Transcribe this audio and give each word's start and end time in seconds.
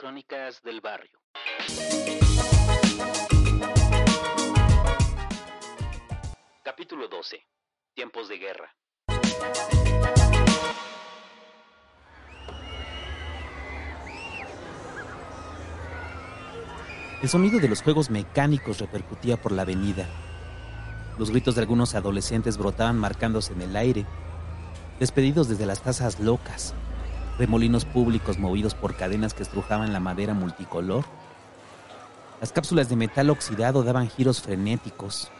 Crónicas 0.00 0.62
del 0.62 0.80
Barrio. 0.80 1.20
Capítulo 6.64 7.06
12. 7.06 7.46
Tiempos 7.92 8.30
de 8.30 8.38
guerra. 8.38 8.74
El 17.20 17.28
sonido 17.28 17.58
de 17.58 17.68
los 17.68 17.82
juegos 17.82 18.08
mecánicos 18.08 18.78
repercutía 18.78 19.36
por 19.36 19.52
la 19.52 19.62
avenida. 19.62 20.08
Los 21.18 21.28
gritos 21.30 21.56
de 21.56 21.60
algunos 21.60 21.94
adolescentes 21.94 22.56
brotaban 22.56 22.98
marcándose 22.98 23.52
en 23.52 23.60
el 23.60 23.76
aire, 23.76 24.06
despedidos 24.98 25.50
desde 25.50 25.66
las 25.66 25.82
tazas 25.82 26.20
locas, 26.20 26.74
remolinos 27.40 27.84
públicos 27.84 28.38
movidos 28.38 28.74
por 28.74 28.94
cadenas 28.94 29.34
que 29.34 29.42
estrujaban 29.42 29.92
la 29.92 29.98
madera 29.98 30.34
multicolor. 30.34 31.04
Las 32.40 32.52
cápsulas 32.52 32.88
de 32.88 32.96
metal 32.96 33.30
oxidado 33.30 33.82
daban 33.82 34.08
giros 34.08 34.40
frenéticos. 34.40 35.32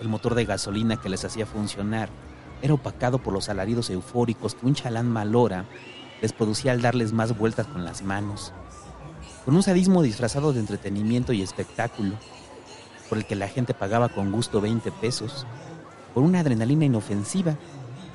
El 0.00 0.08
motor 0.08 0.34
de 0.34 0.44
gasolina 0.44 1.00
que 1.00 1.08
les 1.08 1.24
hacía 1.24 1.46
funcionar 1.46 2.10
era 2.60 2.74
opacado 2.74 3.18
por 3.18 3.32
los 3.32 3.48
alaridos 3.48 3.88
eufóricos 3.88 4.54
que 4.54 4.66
un 4.66 4.74
chalán 4.74 5.08
malora 5.08 5.64
les 6.20 6.32
producía 6.32 6.72
al 6.72 6.82
darles 6.82 7.12
más 7.12 7.38
vueltas 7.38 7.66
con 7.66 7.84
las 7.84 8.02
manos 8.02 8.52
con 9.46 9.54
un 9.54 9.62
sadismo 9.62 10.02
disfrazado 10.02 10.52
de 10.52 10.58
entretenimiento 10.58 11.32
y 11.32 11.40
espectáculo, 11.40 12.16
por 13.08 13.18
el 13.18 13.24
que 13.24 13.36
la 13.36 13.46
gente 13.46 13.74
pagaba 13.74 14.08
con 14.08 14.32
gusto 14.32 14.60
20 14.60 14.90
pesos, 14.90 15.46
por 16.12 16.24
una 16.24 16.40
adrenalina 16.40 16.84
inofensiva, 16.84 17.54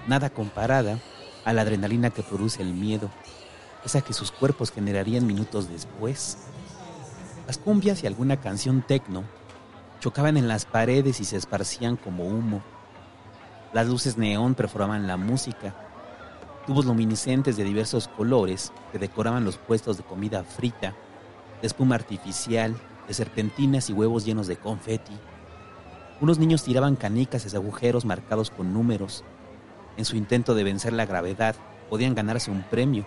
nada 0.10 0.30
comparada 0.30 1.00
a 1.46 1.54
la 1.54 1.62
adrenalina 1.62 2.10
que 2.10 2.24
produce 2.24 2.62
el 2.62 2.74
miedo, 2.74 3.10
esa 3.86 4.02
que 4.02 4.14
sus 4.14 4.32
cuerpos 4.32 4.72
generarían 4.72 5.26
minutos 5.26 5.70
después. 5.70 6.38
Las 7.48 7.58
cumbias 7.58 8.04
y 8.04 8.08
alguna 8.08 8.38
canción 8.38 8.82
tecno 8.82 9.24
chocaban 10.00 10.38
en 10.38 10.48
las 10.48 10.66
paredes 10.66 11.20
y 11.20 11.26
se 11.26 11.38
esparcían 11.38 11.98
como 11.98 12.26
humo. 12.26 12.62
Las 13.74 13.88
luces 13.88 14.18
neón 14.18 14.56
perforaban 14.56 15.08
la 15.08 15.18
música. 15.18 15.76
Tubos 16.68 16.86
luminiscentes 16.86 17.58
de 17.58 17.64
diversos 17.64 18.08
colores 18.08 18.72
que 18.92 19.00
decoraban 19.00 19.46
los 19.46 19.58
puestos 19.58 19.98
de 19.98 20.04
comida 20.04 20.44
frita 20.44 20.96
de 21.62 21.68
espuma 21.68 21.96
artificial, 21.96 22.76
de 23.08 23.14
serpentinas 23.14 23.90
y 23.90 23.94
huevos 23.94 24.26
llenos 24.26 24.48
de 24.48 24.58
confeti. 24.58 25.14
Unos 26.20 26.40
niños 26.40 26.64
tiraban 26.64 26.96
canicas 26.96 27.46
hacia 27.46 27.60
agujeros 27.60 28.06
marcados 28.06 28.50
con 28.50 28.74
números. 28.74 29.24
En 29.98 30.06
su 30.06 30.16
intento 30.16 30.56
de 30.56 30.64
vencer 30.64 30.94
la 30.94 31.06
gravedad, 31.06 31.56
podían 31.90 32.16
ganarse 32.16 32.52
un 32.52 32.64
premio, 32.64 33.06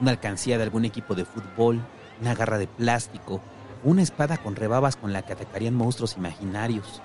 una 0.00 0.10
alcancía 0.10 0.56
de 0.56 0.64
algún 0.64 0.84
equipo 0.84 1.14
de 1.14 1.24
fútbol, 1.24 1.80
una 2.20 2.34
garra 2.34 2.58
de 2.58 2.66
plástico, 2.66 3.40
una 3.84 4.02
espada 4.02 4.38
con 4.38 4.56
rebabas 4.56 4.96
con 4.96 5.12
la 5.12 5.22
que 5.22 5.32
atacarían 5.32 5.74
monstruos 5.74 6.16
imaginarios. 6.16 7.02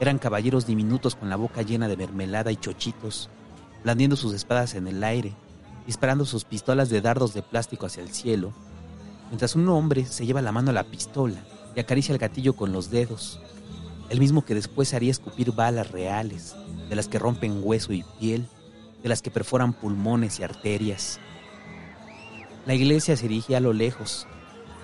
Eran 0.00 0.18
caballeros 0.18 0.66
diminutos 0.66 1.14
con 1.14 1.30
la 1.30 1.36
boca 1.36 1.62
llena 1.62 1.88
de 1.88 1.96
mermelada 1.96 2.50
y 2.50 2.56
chochitos, 2.56 3.30
blandiendo 3.84 4.16
sus 4.16 4.34
espadas 4.34 4.74
en 4.74 4.88
el 4.88 5.02
aire, 5.04 5.32
disparando 5.86 6.24
sus 6.24 6.44
pistolas 6.44 6.90
de 6.90 7.00
dardos 7.00 7.34
de 7.34 7.42
plástico 7.42 7.86
hacia 7.86 8.02
el 8.02 8.10
cielo 8.10 8.52
mientras 9.32 9.56
un 9.56 9.66
hombre 9.70 10.04
se 10.04 10.26
lleva 10.26 10.42
la 10.42 10.52
mano 10.52 10.68
a 10.68 10.74
la 10.74 10.84
pistola 10.84 11.42
y 11.74 11.80
acaricia 11.80 12.12
el 12.12 12.18
gatillo 12.18 12.52
con 12.52 12.70
los 12.70 12.90
dedos, 12.90 13.40
el 14.12 14.20
mismo 14.20 14.44
que 14.44 14.54
después 14.54 14.92
haría 14.92 15.10
escupir 15.10 15.52
balas 15.52 15.90
reales, 15.90 16.54
de 16.90 16.96
las 16.96 17.08
que 17.08 17.18
rompen 17.18 17.62
hueso 17.62 17.94
y 17.94 18.04
piel, 18.20 18.46
de 19.02 19.08
las 19.08 19.22
que 19.22 19.30
perforan 19.30 19.72
pulmones 19.72 20.38
y 20.38 20.42
arterias. 20.42 21.18
La 22.66 22.74
iglesia 22.74 23.16
se 23.16 23.26
dirigía 23.26 23.56
a 23.56 23.60
lo 23.60 23.72
lejos, 23.72 24.26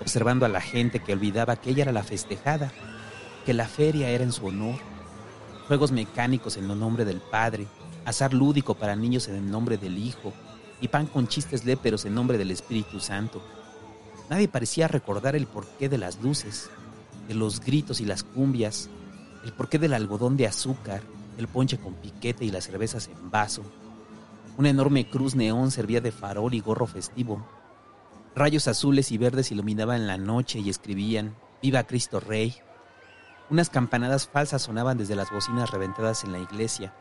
observando 0.01 0.47
a 0.47 0.49
la 0.49 0.63
gente 0.63 1.01
que 1.01 1.13
olvidaba 1.13 1.57
que 1.57 1.69
ella 1.69 1.83
era 1.83 1.93
la 1.93 2.05
festejada, 2.05 2.73
que 3.45 3.53
la 3.53 3.69
feria 3.69 4.09
era 4.09 4.25
en 4.25 4.33
su 4.33 4.47
honor, 4.47 4.77
juegos 5.67 5.93
mecánicos 5.93 6.57
en 6.57 6.67
nombre 6.67 7.05
del 7.05 7.21
Padre, 7.21 7.67
azar 8.07 8.33
lúdico 8.33 8.77
para 8.77 8.97
niños 8.97 9.29
en 9.29 9.51
nombre 9.51 9.77
del 9.77 9.99
Hijo, 9.99 10.33
y 10.81 10.89
pan 10.89 11.05
con 11.05 11.29
chistes 11.29 11.67
léperos 11.67 12.07
en 12.07 12.15
nombre 12.15 12.39
del 12.39 12.51
Espíritu 12.51 12.99
Santo. 12.99 13.43
Nadie 14.31 14.49
parecía 14.49 14.89
recordar 14.89 15.37
el 15.37 15.47
porqué 15.47 15.91
de 15.91 15.99
las 15.99 16.19
luces, 16.23 16.71
de 17.29 17.35
los 17.35 17.61
gritos 17.61 18.01
y 18.01 18.07
las 18.07 18.23
cumbias, 18.23 18.89
el 19.49 19.55
porqué 19.55 19.79
del 19.79 19.95
algodón 19.95 20.37
de 20.37 20.47
azúcar, 20.47 21.01
el 21.39 21.49
ponche 21.49 21.79
con 21.79 21.95
piquete 21.95 22.45
y 22.45 22.51
las 22.51 22.65
cervezas 22.65 23.09
en 23.09 23.31
vaso. 23.31 23.63
Una 24.59 24.69
enorme 24.69 25.09
cruz 25.09 25.35
neón 25.35 25.71
servía 25.71 26.03
de 26.03 26.13
farol 26.13 26.53
y 26.53 26.61
gorro 26.61 26.87
festivo. 26.87 27.47
Rayos 28.35 28.69
azules 28.69 29.11
y 29.11 29.17
verdes 29.17 29.51
iluminaban 29.51 30.07
la 30.07 30.19
noche 30.19 30.59
y 30.59 30.69
escribían 30.69 31.35
Viva 31.63 31.85
Cristo 31.85 32.21
Rey. 32.21 32.57
Unas 33.49 33.71
campanadas 33.71 34.29
falsas 34.29 34.63
sonaban 34.63 34.99
desde 34.99 35.17
las 35.17 35.31
bocinas 35.31 35.71
reventadas 35.71 36.25
en 36.25 36.33
la 36.33 36.39
iglesia, 36.39 36.93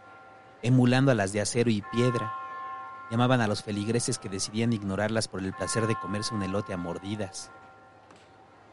emulando 0.62 1.12
a 1.12 1.16
las 1.16 1.34
de 1.34 1.42
acero 1.42 1.70
y 1.70 1.84
piedra 1.92 2.34
Llamaban 3.10 3.40
a 3.40 3.48
los 3.48 3.64
feligreses 3.64 4.20
que 4.20 4.28
decidían 4.28 4.74
ignorarlas 4.74 5.28
por 5.28 5.42
el 5.42 5.54
placer 5.54 5.88
de 5.88 5.96
comerse 5.96 6.34
un 6.34 6.44
elote 6.44 6.74
a 6.74 6.78
mordidas. 6.78 7.52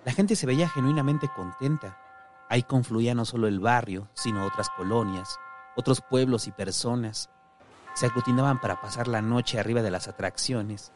La 0.04 0.12
gente 0.12 0.34
se 0.34 0.46
veía 0.46 0.68
genuinamente 0.68 1.28
contenta. 1.34 2.03
Ahí 2.54 2.62
confluía 2.62 3.16
no 3.16 3.24
solo 3.24 3.48
el 3.48 3.58
barrio, 3.58 4.08
sino 4.14 4.46
otras 4.46 4.70
colonias, 4.70 5.40
otros 5.74 6.00
pueblos 6.00 6.46
y 6.46 6.52
personas. 6.52 7.28
Se 7.94 8.06
aglutinaban 8.06 8.60
para 8.60 8.80
pasar 8.80 9.08
la 9.08 9.20
noche 9.20 9.58
arriba 9.58 9.82
de 9.82 9.90
las 9.90 10.06
atracciones, 10.06 10.92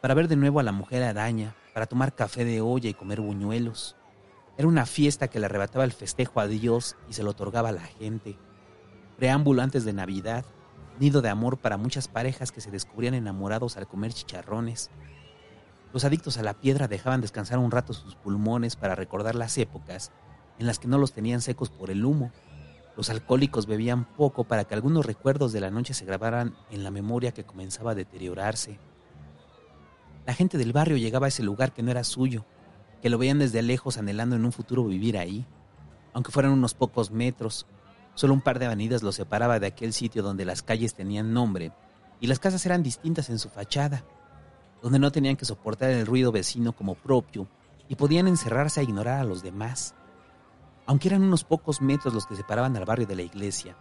para 0.00 0.14
ver 0.14 0.28
de 0.28 0.36
nuevo 0.36 0.60
a 0.60 0.62
la 0.62 0.72
mujer 0.72 1.02
araña, 1.02 1.54
para 1.74 1.84
tomar 1.84 2.14
café 2.14 2.46
de 2.46 2.62
olla 2.62 2.88
y 2.88 2.94
comer 2.94 3.20
buñuelos. 3.20 3.96
Era 4.56 4.66
una 4.66 4.86
fiesta 4.86 5.28
que 5.28 5.38
le 5.38 5.44
arrebataba 5.44 5.84
el 5.84 5.92
festejo 5.92 6.40
a 6.40 6.46
Dios 6.46 6.96
y 7.06 7.12
se 7.12 7.22
lo 7.22 7.32
otorgaba 7.32 7.68
a 7.68 7.72
la 7.72 7.84
gente. 7.84 8.38
Preámbulo 9.18 9.60
antes 9.60 9.84
de 9.84 9.92
Navidad, 9.92 10.46
nido 10.98 11.20
de 11.20 11.28
amor 11.28 11.58
para 11.58 11.76
muchas 11.76 12.08
parejas 12.08 12.50
que 12.50 12.62
se 12.62 12.70
descubrían 12.70 13.12
enamorados 13.12 13.76
al 13.76 13.86
comer 13.86 14.14
chicharrones. 14.14 14.90
Los 15.92 16.06
adictos 16.06 16.38
a 16.38 16.42
la 16.42 16.54
piedra 16.54 16.88
dejaban 16.88 17.20
descansar 17.20 17.58
un 17.58 17.70
rato 17.70 17.92
sus 17.92 18.14
pulmones 18.14 18.74
para 18.74 18.94
recordar 18.94 19.34
las 19.34 19.58
épocas 19.58 20.10
en 20.58 20.66
las 20.66 20.78
que 20.78 20.88
no 20.88 20.98
los 20.98 21.12
tenían 21.12 21.40
secos 21.40 21.70
por 21.70 21.90
el 21.90 22.04
humo. 22.04 22.32
Los 22.96 23.10
alcohólicos 23.10 23.66
bebían 23.66 24.04
poco 24.04 24.44
para 24.44 24.64
que 24.64 24.74
algunos 24.74 25.04
recuerdos 25.04 25.52
de 25.52 25.60
la 25.60 25.70
noche 25.70 25.94
se 25.94 26.04
grabaran 26.04 26.54
en 26.70 26.84
la 26.84 26.90
memoria 26.90 27.32
que 27.32 27.44
comenzaba 27.44 27.92
a 27.92 27.96
deteriorarse. 27.96 28.78
La 30.26 30.34
gente 30.34 30.58
del 30.58 30.72
barrio 30.72 30.96
llegaba 30.96 31.26
a 31.26 31.28
ese 31.28 31.42
lugar 31.42 31.72
que 31.72 31.82
no 31.82 31.90
era 31.90 32.04
suyo, 32.04 32.44
que 33.02 33.10
lo 33.10 33.18
veían 33.18 33.38
desde 33.38 33.62
lejos 33.62 33.98
anhelando 33.98 34.36
en 34.36 34.44
un 34.44 34.52
futuro 34.52 34.84
vivir 34.84 35.18
ahí, 35.18 35.44
aunque 36.12 36.32
fueran 36.32 36.52
unos 36.52 36.74
pocos 36.74 37.10
metros, 37.10 37.66
Solo 38.14 38.34
un 38.34 38.40
par 38.40 38.58
de 38.58 38.66
avenidas 38.66 39.02
los 39.02 39.16
separaba 39.16 39.58
de 39.58 39.66
aquel 39.66 39.92
sitio 39.92 40.22
donde 40.22 40.44
las 40.44 40.62
calles 40.62 40.94
tenían 40.94 41.32
nombre 41.32 41.72
y 42.20 42.28
las 42.28 42.38
casas 42.38 42.64
eran 42.64 42.82
distintas 42.82 43.28
en 43.28 43.38
su 43.38 43.48
fachada, 43.48 44.04
donde 44.82 45.00
no 45.00 45.10
tenían 45.10 45.36
que 45.36 45.44
soportar 45.44 45.90
el 45.90 46.06
ruido 46.06 46.30
vecino 46.30 46.72
como 46.72 46.94
propio 46.94 47.48
y 47.88 47.96
podían 47.96 48.28
encerrarse 48.28 48.80
a 48.80 48.82
ignorar 48.84 49.20
a 49.20 49.24
los 49.24 49.42
demás. 49.42 49.94
Aunque 50.86 51.08
eran 51.08 51.22
unos 51.22 51.44
pocos 51.44 51.80
metros 51.80 52.14
los 52.14 52.26
que 52.26 52.36
separaban 52.36 52.76
al 52.76 52.84
barrio 52.84 53.06
de 53.06 53.16
la 53.16 53.22
iglesia, 53.22 53.76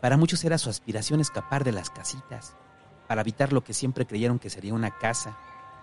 para 0.00 0.16
muchos 0.16 0.44
era 0.44 0.58
su 0.58 0.70
aspiración 0.70 1.20
escapar 1.20 1.62
de 1.64 1.72
las 1.72 1.90
casitas, 1.90 2.56
para 3.06 3.20
evitar 3.20 3.52
lo 3.52 3.62
que 3.62 3.74
siempre 3.74 4.06
creyeron 4.06 4.38
que 4.38 4.50
sería 4.50 4.74
una 4.74 4.90
casa, 4.98 5.36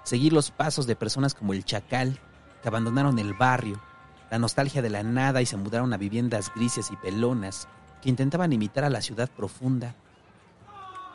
seguir 0.04 0.34
los 0.34 0.52
pasos 0.52 0.88
de 0.88 0.96
personas 0.96 1.34
como 1.34 1.54
el 1.54 1.66
Chacal, 1.66 2.20
que 2.62 2.68
abandonaron 2.68 3.20
el 3.20 3.34
barrio, 3.34 3.82
la 4.30 4.40
nostalgia 4.40 4.82
de 4.82 4.90
la 4.90 5.04
nada 5.04 5.42
y 5.42 5.46
se 5.46 5.58
mudaron 5.58 5.94
a 5.94 5.98
viviendas 5.98 6.52
grises 6.54 6.92
y 6.92 6.96
pelonas, 6.98 7.68
que 8.02 8.10
intentaban 8.10 8.54
imitar 8.54 8.84
a 8.84 8.90
la 8.90 9.02
ciudad 9.02 9.30
profunda. 9.30 9.96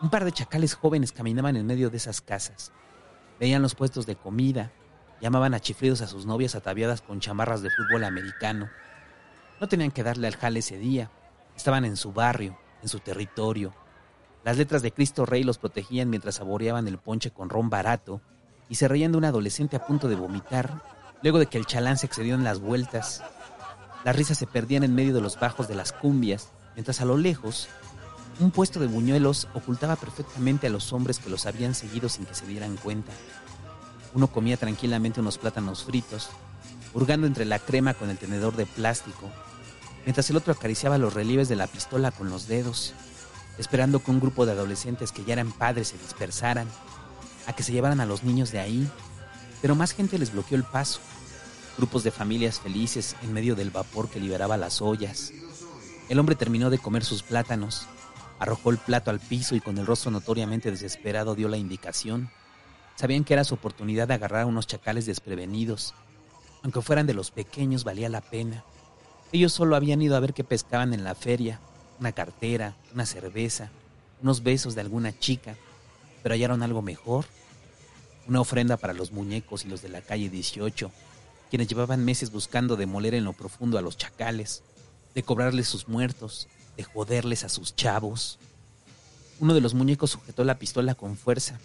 Un 0.00 0.10
par 0.10 0.24
de 0.24 0.32
chacales 0.32 0.74
jóvenes 0.74 1.12
caminaban 1.12 1.56
en 1.56 1.66
medio 1.66 1.90
de 1.90 1.96
esas 1.96 2.20
casas. 2.20 2.72
Veían 3.38 3.62
los 3.62 3.74
puestos 3.74 4.06
de 4.06 4.16
comida, 4.16 4.72
llamaban 5.20 5.54
a 5.54 5.60
chiflidos 5.60 6.00
a 6.00 6.06
sus 6.06 6.26
novias 6.26 6.54
ataviadas 6.54 7.02
con 7.02 7.20
chamarras 7.20 7.62
de 7.62 7.70
fútbol 7.70 8.04
americano. 8.04 8.68
No 9.62 9.68
tenían 9.68 9.92
que 9.92 10.02
darle 10.02 10.26
al 10.26 10.34
jale 10.34 10.58
ese 10.58 10.76
día. 10.76 11.08
Estaban 11.56 11.84
en 11.84 11.96
su 11.96 12.12
barrio, 12.12 12.58
en 12.82 12.88
su 12.88 12.98
territorio. 12.98 13.72
Las 14.42 14.56
letras 14.56 14.82
de 14.82 14.90
Cristo 14.90 15.24
Rey 15.24 15.44
los 15.44 15.58
protegían 15.58 16.10
mientras 16.10 16.34
saboreaban 16.34 16.88
el 16.88 16.98
ponche 16.98 17.30
con 17.30 17.48
ron 17.48 17.70
barato 17.70 18.20
y 18.68 18.74
se 18.74 18.88
reían 18.88 19.12
de 19.12 19.18
un 19.18 19.24
adolescente 19.24 19.76
a 19.76 19.86
punto 19.86 20.08
de 20.08 20.16
vomitar, 20.16 20.82
luego 21.22 21.38
de 21.38 21.46
que 21.46 21.58
el 21.58 21.66
chalán 21.66 21.96
se 21.96 22.06
excedió 22.06 22.34
en 22.34 22.42
las 22.42 22.58
vueltas. 22.58 23.22
Las 24.04 24.16
risas 24.16 24.36
se 24.36 24.48
perdían 24.48 24.82
en 24.82 24.96
medio 24.96 25.14
de 25.14 25.20
los 25.20 25.38
bajos 25.38 25.68
de 25.68 25.76
las 25.76 25.92
cumbias 25.92 26.50
mientras 26.74 27.00
a 27.00 27.04
lo 27.04 27.16
lejos 27.16 27.68
un 28.40 28.50
puesto 28.50 28.80
de 28.80 28.88
buñuelos 28.88 29.46
ocultaba 29.54 29.94
perfectamente 29.94 30.66
a 30.66 30.70
los 30.70 30.92
hombres 30.92 31.20
que 31.20 31.30
los 31.30 31.46
habían 31.46 31.76
seguido 31.76 32.08
sin 32.08 32.26
que 32.26 32.34
se 32.34 32.48
dieran 32.48 32.76
cuenta. 32.78 33.12
Uno 34.12 34.26
comía 34.26 34.56
tranquilamente 34.56 35.20
unos 35.20 35.38
plátanos 35.38 35.84
fritos, 35.84 36.30
hurgando 36.94 37.28
entre 37.28 37.44
la 37.44 37.60
crema 37.60 37.94
con 37.94 38.10
el 38.10 38.18
tenedor 38.18 38.56
de 38.56 38.66
plástico, 38.66 39.30
mientras 40.04 40.28
el 40.30 40.36
otro 40.36 40.52
acariciaba 40.52 40.98
los 40.98 41.14
relieves 41.14 41.48
de 41.48 41.56
la 41.56 41.66
pistola 41.66 42.10
con 42.10 42.30
los 42.30 42.48
dedos, 42.48 42.94
esperando 43.58 44.02
que 44.02 44.10
un 44.10 44.20
grupo 44.20 44.46
de 44.46 44.52
adolescentes 44.52 45.12
que 45.12 45.24
ya 45.24 45.34
eran 45.34 45.52
padres 45.52 45.88
se 45.88 45.98
dispersaran, 45.98 46.68
a 47.46 47.52
que 47.52 47.62
se 47.62 47.72
llevaran 47.72 48.00
a 48.00 48.06
los 48.06 48.22
niños 48.22 48.52
de 48.52 48.60
ahí, 48.60 48.88
Pero 49.60 49.76
más 49.76 49.92
gente 49.92 50.18
les 50.18 50.32
bloqueó 50.32 50.56
el 50.56 50.64
paso. 50.64 50.98
Grupos 51.78 52.02
de 52.02 52.10
familias 52.10 52.58
felices 52.58 53.14
en 53.22 53.32
medio 53.32 53.54
del 53.54 53.70
vapor 53.70 54.10
que 54.10 54.18
liberaba 54.18 54.56
las 54.56 54.82
ollas. 54.82 55.32
El 56.08 56.18
hombre 56.18 56.34
terminó 56.34 56.68
de 56.68 56.78
comer 56.78 57.04
sus 57.04 57.22
plátanos, 57.22 57.86
arrojó 58.40 58.70
el 58.70 58.78
plato 58.78 59.12
al 59.12 59.20
piso 59.20 59.54
y 59.54 59.60
con 59.60 59.78
el 59.78 59.86
rostro 59.86 60.10
notoriamente 60.10 60.72
desesperado 60.72 61.36
dio 61.36 61.48
la 61.48 61.58
indicación. 61.58 62.28
Sabían 62.96 63.22
que 63.22 63.34
era 63.34 63.44
su 63.44 63.54
oportunidad 63.54 64.08
de 64.08 64.14
agarrar 64.14 64.42
a 64.42 64.46
unos 64.46 64.66
chacales 64.66 65.06
desprevenidos. 65.06 65.94
Aunque 66.64 66.82
fueran 66.82 67.06
de 67.06 67.14
los 67.14 67.30
pequeños, 67.30 67.84
valía 67.84 68.08
la 68.08 68.20
pena. 68.20 68.64
Ellos 69.32 69.54
solo 69.54 69.76
habían 69.76 70.02
ido 70.02 70.14
a 70.14 70.20
ver 70.20 70.34
qué 70.34 70.44
pescaban 70.44 70.92
en 70.92 71.04
la 71.04 71.14
feria, 71.14 71.58
una 71.98 72.12
cartera, 72.12 72.76
una 72.92 73.06
cerveza, 73.06 73.70
unos 74.20 74.42
besos 74.42 74.74
de 74.74 74.82
alguna 74.82 75.18
chica, 75.18 75.56
pero 76.22 76.34
hallaron 76.34 76.62
algo 76.62 76.82
mejor. 76.82 77.24
Una 78.28 78.40
ofrenda 78.40 78.76
para 78.76 78.92
los 78.92 79.10
muñecos 79.10 79.64
y 79.64 79.68
los 79.68 79.80
de 79.80 79.88
la 79.88 80.02
calle 80.02 80.28
18, 80.28 80.92
quienes 81.48 81.66
llevaban 81.66 82.04
meses 82.04 82.30
buscando 82.30 82.76
demoler 82.76 83.14
en 83.14 83.24
lo 83.24 83.32
profundo 83.32 83.78
a 83.78 83.82
los 83.82 83.96
chacales, 83.96 84.62
de 85.14 85.22
cobrarles 85.22 85.66
sus 85.66 85.88
muertos, 85.88 86.46
de 86.76 86.84
joderles 86.84 87.42
a 87.42 87.48
sus 87.48 87.74
chavos. 87.74 88.38
Uno 89.40 89.54
de 89.54 89.60
los 89.62 89.74
muñecos 89.74 90.10
sujetó 90.10 90.44
la 90.44 90.58
pistola 90.58 90.94
con 90.94 91.16
fuerza. 91.16 91.58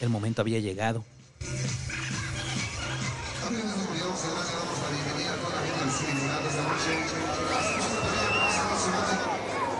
El 0.00 0.08
momento 0.08 0.42
había 0.42 0.60
llegado. 0.60 1.04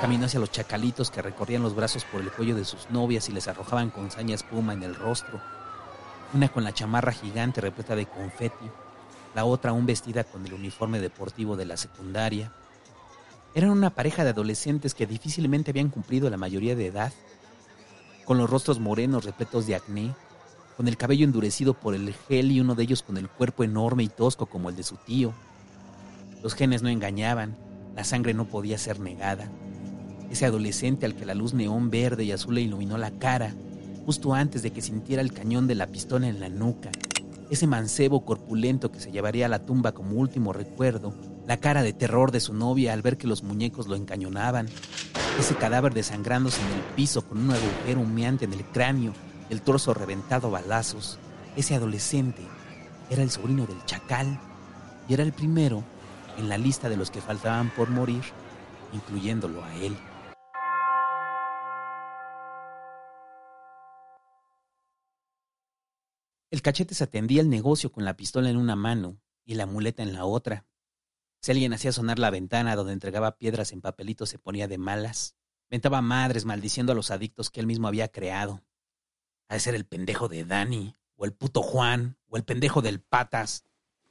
Caminó 0.01 0.25
hacia 0.25 0.41
los 0.41 0.51
chacalitos 0.51 1.11
que 1.11 1.21
recorrían 1.21 1.63
los 1.63 1.75
brazos 1.75 2.07
por 2.07 2.23
el 2.23 2.31
cuello 2.31 2.57
de 2.57 2.65
sus 2.65 2.89
novias 2.89 3.29
y 3.29 3.33
les 3.33 3.49
arrojaban 3.49 3.91
con 3.91 4.11
saña 4.11 4.35
espuma 4.35 4.73
en 4.73 4.83
el 4.83 4.95
rostro. 4.95 5.43
Una 6.33 6.49
con 6.49 6.65
la 6.65 6.73
chamarra 6.73 7.13
gigante 7.13 7.61
repleta 7.61 7.95
de 7.95 8.07
confeti, 8.07 8.65
la 9.35 9.45
otra 9.45 9.73
aún 9.73 9.85
vestida 9.85 10.25
con 10.25 10.47
el 10.47 10.55
uniforme 10.55 11.01
deportivo 11.01 11.55
de 11.55 11.67
la 11.67 11.77
secundaria. 11.77 12.51
Eran 13.55 13.71
una 13.71 13.91
pareja 13.91 14.25
de 14.25 14.31
adolescentes 14.31 14.95
que 14.95 15.07
difícilmente 15.07 15.71
habían 15.71 15.91
cumplido 15.91 16.31
la 16.31 16.39
mayoría 16.39 16.75
de 16.75 16.87
edad, 16.87 17.13
con 18.25 18.39
los 18.39 18.49
rostros 18.49 18.81
morenos 18.81 19.27
repletos 19.27 19.67
de 19.67 19.75
acné, 19.75 20.15
con 20.79 20.89
el 20.89 20.97
cabello 20.97 21.27
endurecido 21.27 21.75
por 21.75 21.95
el 21.95 22.15
gel 22.27 22.53
y 22.53 22.61
uno 22.61 22.75
de 22.75 22.85
ellos 22.85 23.03
con 23.03 23.19
el 23.19 23.29
cuerpo 23.29 23.65
enorme 23.65 24.05
y 24.05 24.09
tosco 24.09 24.47
como 24.47 24.71
el 24.71 24.77
de 24.77 24.83
su 24.83 24.97
tío. 24.97 25.35
Los 26.43 26.55
genes 26.55 26.81
no 26.81 26.89
engañaban, 26.89 27.59
la 27.95 28.05
sangre 28.05 28.33
no 28.33 28.47
podía 28.47 28.79
ser 28.79 28.99
negada 28.99 29.51
ese 30.31 30.47
adolescente 30.47 31.07
al 31.07 31.15
que 31.15 31.27
la 31.27 31.35
luz 31.35 31.55
neón 31.55 31.91
verde 31.91 32.25
y 32.25 32.33
azul 32.33 32.55
le 32.55 32.63
iluminó 32.63 32.97
la 32.97 33.11
cara, 33.11 33.55
justo 34.07 34.35
antes 34.35 34.63
de 34.63 34.71
que 34.71 34.81
sintiera 34.81 35.23
el 35.23 35.33
cañón 35.33 35.67
de 35.67 35.75
la 35.75 35.89
pistola 35.89 36.29
en 36.29 36.41
la 36.41 36.49
nuca, 36.49 36.91
ese 37.51 37.67
mancebo 37.67 38.25
corpulento 38.25 38.93
que 38.93 39.01
se 39.01 39.11
llevaría 39.11 39.47
a 39.47 39.49
la 39.49 39.59
tumba 39.59 39.93
como 39.93 40.17
último 40.17 40.53
recuerdo, 40.53 41.13
la 41.47 41.57
cara 41.57 41.83
de 41.83 41.93
terror 41.93 42.31
de 42.31 42.41
su 42.41 42.55
novia 42.55 42.93
al 42.93 43.03
ver 43.03 43.17
que 43.17 43.27
los 43.27 43.43
muñecos 43.43 43.89
lo 43.89 43.97
encañonaban, 43.97 44.69
ese 45.39 45.57
cadáver 45.57 45.93
desangrándose 45.93 46.61
en 46.61 46.69
el 46.69 46.95
piso 46.95 47.27
con 47.27 47.39
un 47.39 47.51
agujero 47.51 48.01
humeante 48.01 48.45
en 48.45 48.53
el 48.53 48.65
cráneo, 48.65 49.13
el 49.49 49.63
torso 49.63 49.95
reventado 49.95 50.47
a 50.49 50.61
balazos, 50.61 51.19
ese 51.57 51.75
adolescente 51.75 52.43
era 53.11 53.25
el 53.25 53.31
sobrino 53.31 53.67
del 53.67 53.85
chacal 53.85 54.39
y 55.09 55.15
era 55.15 55.25
el 55.25 55.33
primero 55.33 55.83
en 56.39 56.49
la 56.49 56.57
lista 56.57 56.89
de 56.89 56.97
los 56.97 57.11
que 57.11 57.21
faltaban 57.21 57.71
por 57.71 57.91
morir, 57.91 58.23
incluyéndolo 58.93 59.65
a 59.65 59.75
él. 59.75 59.97
El 66.51 66.63
cachete 66.63 66.97
se 66.97 67.05
atendía 67.05 67.41
el 67.41 67.49
negocio 67.49 67.93
con 67.93 68.05
la 68.05 68.17
pistola 68.17 68.51
en 68.51 68.57
una 68.57 68.75
mano 68.75 69.21
y 69.45 69.55
la 69.55 69.67
muleta 69.67 70.03
en 70.03 70.13
la 70.13 70.25
otra. 70.25 70.67
Si 71.41 71.53
alguien 71.53 71.73
hacía 71.73 71.93
sonar 71.93 72.19
la 72.19 72.31
ventana 72.31 72.75
donde 72.75 72.93
entregaba 72.93 73.39
piedras 73.39 73.73
en 73.73 73.81
papelitos 73.81 74.31
se 74.31 74.39
ponía 74.39 74.67
de 74.67 74.77
malas. 74.77 75.37
Ventaba 75.71 76.03
madres 76.03 76.45
maldiciendo 76.45 76.91
a 76.91 76.97
los 76.97 77.13
adictos 77.13 77.51
que 77.51 77.61
él 77.61 77.69
mismo 77.69 77.87
había 77.87 78.09
creado. 78.09 78.65
Ha 79.49 79.55
de 79.55 79.61
ser 79.61 79.77
el 79.77 79.87
pendejo 79.87 80.29
de 80.29 80.45
Dani, 80.45 80.97
o 81.15 81.25
el 81.25 81.33
puto 81.33 81.63
Juan, 81.63 82.19
o 82.27 82.37
el 82.37 82.43
pendejo 82.43 82.83
del 82.83 83.01
Patas. 83.01 83.65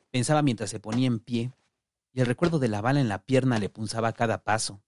Pensaba 0.10 0.42
mientras 0.42 0.70
se 0.70 0.80
ponía 0.80 1.08
en 1.08 1.20
pie, 1.20 1.52
y 2.14 2.22
el 2.22 2.26
recuerdo 2.26 2.58
de 2.60 2.70
la 2.70 2.80
bala 2.80 3.02
en 3.02 3.10
la 3.10 3.26
pierna 3.26 3.60
le 3.60 3.68
punzaba 3.70 4.08
a 4.08 4.14
cada 4.14 4.44
paso, 4.46 4.82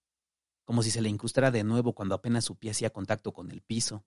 como 0.63 0.83
si 0.83 0.89
se 0.89 1.01
le 1.01 1.09
incrustara 1.09 1.51
de 1.51 1.65
nuevo 1.65 1.93
cuando 1.93 2.15
apenas 2.15 2.45
su 2.45 2.55
pie 2.55 2.71
hacía 2.71 2.91
contacto 2.91 3.33
con 3.33 3.51
el 3.51 3.61
piso. 3.61 4.05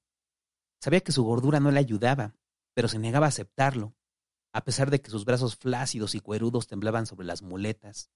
Sabía 0.81 1.01
que 1.01 1.13
su 1.13 1.23
gordura 1.23 1.61
no 1.61 1.71
le 1.71 1.81
ayudaba, 1.81 2.35
pero 2.75 2.89
se 2.89 2.99
negaba 2.99 3.27
a 3.27 3.31
aceptarlo, 3.31 3.95
a 4.53 4.65
pesar 4.65 4.91
de 4.91 5.01
que 5.01 5.11
sus 5.11 5.25
brazos 5.25 5.57
flácidos 5.57 6.15
y 6.15 6.21
cuerudos 6.21 6.67
temblaban 6.67 7.07
sobre 7.07 7.27
las 7.27 7.43
muletas. 7.43 8.11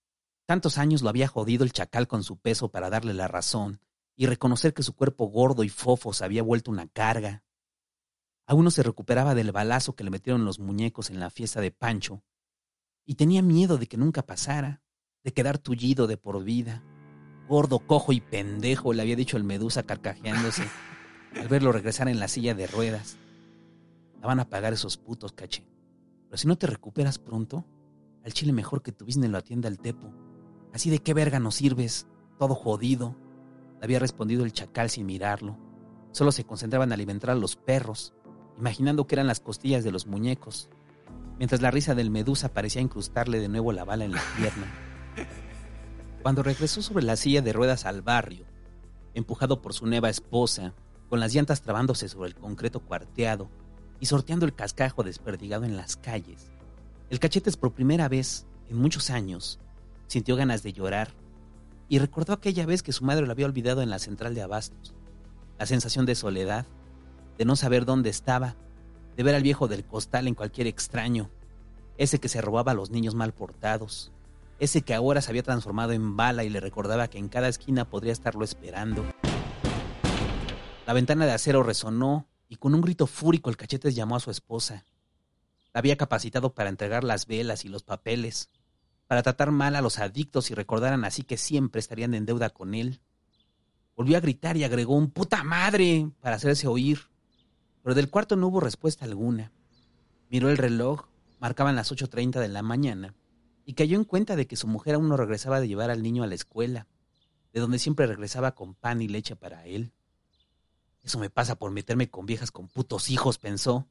Tantos 0.46 0.78
años 0.78 1.02
lo 1.02 1.08
había 1.08 1.28
jodido 1.28 1.64
el 1.64 1.72
chacal 1.72 2.06
con 2.06 2.22
su 2.22 2.38
peso 2.38 2.70
para 2.70 2.90
darle 2.90 3.14
la 3.14 3.28
razón 3.28 3.80
y 4.16 4.26
reconocer 4.26 4.74
que 4.74 4.82
su 4.82 4.94
cuerpo 4.94 5.26
gordo 5.26 5.62
y 5.62 5.68
fofo 5.68 6.12
se 6.12 6.24
había 6.24 6.42
vuelto 6.42 6.70
una 6.70 6.88
carga. 6.88 7.44
Aún 8.46 8.64
no 8.64 8.70
se 8.70 8.82
recuperaba 8.82 9.34
del 9.34 9.52
balazo 9.52 9.94
que 9.94 10.04
le 10.04 10.10
metieron 10.10 10.44
los 10.44 10.58
muñecos 10.58 11.10
en 11.10 11.20
la 11.20 11.30
fiesta 11.30 11.60
de 11.60 11.70
Pancho, 11.70 12.24
y 13.04 13.14
tenía 13.14 13.42
miedo 13.42 13.78
de 13.78 13.86
que 13.86 13.96
nunca 13.96 14.26
pasara, 14.26 14.82
de 15.22 15.32
quedar 15.32 15.58
tullido 15.58 16.06
de 16.06 16.16
por 16.16 16.42
vida. 16.44 16.82
Gordo, 17.48 17.78
cojo 17.78 18.12
y 18.12 18.20
pendejo, 18.20 18.92
le 18.92 19.02
había 19.02 19.16
dicho 19.16 19.36
el 19.36 19.44
medusa 19.44 19.82
carcajeándose 19.82 20.68
al 21.36 21.48
verlo 21.48 21.72
regresar 21.72 22.08
en 22.08 22.20
la 22.20 22.28
silla 22.28 22.54
de 22.54 22.66
ruedas. 22.66 23.18
La 24.20 24.26
van 24.26 24.40
a 24.40 24.48
pagar 24.48 24.72
esos 24.72 24.96
putos, 24.96 25.32
caché. 25.32 25.66
Pero 26.26 26.36
si 26.36 26.46
no 26.46 26.56
te 26.56 26.66
recuperas 26.66 27.18
pronto, 27.18 27.64
al 28.24 28.32
chile 28.32 28.52
mejor 28.52 28.82
que 28.82 28.92
tu 28.92 29.04
business 29.04 29.30
lo 29.30 29.38
atienda 29.38 29.68
el 29.68 29.78
tepo. 29.78 30.12
Así 30.72 30.90
de 30.90 30.98
qué 30.98 31.14
verga 31.14 31.40
nos 31.40 31.54
sirves, 31.54 32.06
todo 32.38 32.54
jodido. 32.54 33.16
Le 33.78 33.84
había 33.84 33.98
respondido 33.98 34.44
el 34.44 34.52
chacal 34.52 34.90
sin 34.90 35.06
mirarlo. 35.06 35.56
Solo 36.12 36.32
se 36.32 36.44
concentraba 36.44 36.84
en 36.84 36.92
alimentar 36.92 37.30
a 37.30 37.34
los 37.34 37.56
perros, 37.56 38.14
imaginando 38.58 39.06
que 39.06 39.14
eran 39.14 39.26
las 39.26 39.40
costillas 39.40 39.84
de 39.84 39.92
los 39.92 40.06
muñecos, 40.06 40.68
mientras 41.38 41.62
la 41.62 41.70
risa 41.70 41.94
del 41.94 42.10
medusa 42.10 42.52
parecía 42.52 42.82
incrustarle 42.82 43.38
de 43.38 43.48
nuevo 43.48 43.72
la 43.72 43.84
bala 43.84 44.04
en 44.04 44.12
la 44.12 44.22
pierna. 44.36 44.66
Cuando 46.22 46.42
regresó 46.42 46.82
sobre 46.82 47.04
la 47.04 47.16
silla 47.16 47.42
de 47.42 47.52
ruedas 47.52 47.86
al 47.86 48.02
barrio, 48.02 48.46
empujado 49.14 49.62
por 49.62 49.72
su 49.72 49.86
nueva 49.86 50.10
esposa, 50.10 50.74
con 51.08 51.20
las 51.20 51.32
llantas 51.32 51.62
trabándose 51.62 52.08
sobre 52.08 52.28
el 52.28 52.34
concreto 52.34 52.80
cuarteado, 52.80 53.48
y 54.00 54.06
sorteando 54.06 54.46
el 54.46 54.54
cascajo 54.54 55.02
desperdigado 55.02 55.64
en 55.64 55.76
las 55.76 55.96
calles, 55.96 56.50
el 57.10 57.18
cachetes 57.18 57.56
por 57.56 57.72
primera 57.72 58.08
vez 58.08 58.46
en 58.68 58.76
muchos 58.76 59.10
años 59.10 59.58
sintió 60.06 60.36
ganas 60.36 60.62
de 60.62 60.72
llorar 60.72 61.12
y 61.88 61.98
recordó 61.98 62.32
aquella 62.32 62.66
vez 62.66 62.82
que 62.82 62.92
su 62.92 63.04
madre 63.04 63.26
lo 63.26 63.32
había 63.32 63.46
olvidado 63.46 63.82
en 63.82 63.90
la 63.90 63.98
central 63.98 64.34
de 64.34 64.42
abastos. 64.42 64.94
La 65.58 65.66
sensación 65.66 66.06
de 66.06 66.14
soledad, 66.14 66.66
de 67.38 67.44
no 67.44 67.56
saber 67.56 67.84
dónde 67.84 68.10
estaba, 68.10 68.56
de 69.16 69.22
ver 69.22 69.34
al 69.34 69.42
viejo 69.42 69.68
del 69.68 69.84
costal 69.84 70.28
en 70.28 70.34
cualquier 70.34 70.66
extraño, 70.66 71.30
ese 71.96 72.20
que 72.20 72.28
se 72.28 72.40
robaba 72.40 72.72
a 72.72 72.74
los 72.74 72.90
niños 72.90 73.14
mal 73.14 73.32
portados, 73.32 74.12
ese 74.60 74.82
que 74.82 74.94
ahora 74.94 75.22
se 75.22 75.30
había 75.30 75.42
transformado 75.42 75.92
en 75.92 76.16
bala 76.16 76.44
y 76.44 76.50
le 76.50 76.60
recordaba 76.60 77.08
que 77.08 77.18
en 77.18 77.28
cada 77.28 77.48
esquina 77.48 77.88
podría 77.88 78.12
estarlo 78.12 78.44
esperando. 78.44 79.04
La 80.86 80.92
ventana 80.92 81.26
de 81.26 81.32
acero 81.32 81.62
resonó 81.62 82.28
y 82.48 82.56
con 82.56 82.74
un 82.74 82.80
grito 82.80 83.06
fúrico 83.06 83.50
el 83.50 83.56
cachetes 83.56 83.94
llamó 83.94 84.16
a 84.16 84.20
su 84.20 84.30
esposa. 84.30 84.84
La 85.72 85.80
había 85.80 85.96
capacitado 85.96 86.54
para 86.54 86.70
entregar 86.70 87.04
las 87.04 87.26
velas 87.26 87.64
y 87.64 87.68
los 87.68 87.82
papeles, 87.82 88.50
para 89.06 89.22
tratar 89.22 89.50
mal 89.50 89.76
a 89.76 89.82
los 89.82 89.98
adictos 89.98 90.50
y 90.50 90.54
recordaran 90.54 91.04
así 91.04 91.22
que 91.22 91.36
siempre 91.36 91.80
estarían 91.80 92.14
en 92.14 92.26
deuda 92.26 92.50
con 92.50 92.74
él. 92.74 93.00
Volvió 93.96 94.16
a 94.16 94.20
gritar 94.20 94.56
y 94.56 94.64
agregó 94.64 94.96
un 94.96 95.10
puta 95.10 95.42
madre 95.44 96.10
para 96.20 96.36
hacerse 96.36 96.66
oír, 96.66 97.00
pero 97.82 97.94
del 97.94 98.10
cuarto 98.10 98.36
no 98.36 98.48
hubo 98.48 98.60
respuesta 98.60 99.04
alguna. 99.04 99.52
Miró 100.30 100.50
el 100.50 100.58
reloj, 100.58 101.08
marcaban 101.40 101.76
las 101.76 101.90
8.30 101.90 102.40
de 102.40 102.48
la 102.48 102.62
mañana, 102.62 103.14
y 103.64 103.74
cayó 103.74 103.96
en 103.96 104.04
cuenta 104.04 104.36
de 104.36 104.46
que 104.46 104.56
su 104.56 104.66
mujer 104.66 104.94
aún 104.94 105.08
no 105.08 105.16
regresaba 105.16 105.60
de 105.60 105.68
llevar 105.68 105.90
al 105.90 106.02
niño 106.02 106.22
a 106.22 106.26
la 106.26 106.34
escuela, 106.34 106.86
de 107.52 107.60
donde 107.60 107.78
siempre 107.78 108.06
regresaba 108.06 108.54
con 108.54 108.74
pan 108.74 109.02
y 109.02 109.08
leche 109.08 109.36
para 109.36 109.66
él. 109.66 109.92
Eso 111.02 111.18
me 111.18 111.30
pasa 111.30 111.56
por 111.56 111.70
meterme 111.70 112.10
con 112.10 112.26
viejas 112.26 112.50
con 112.50 112.68
putos 112.68 113.10
hijos, 113.10 113.38
pensó. 113.38 113.86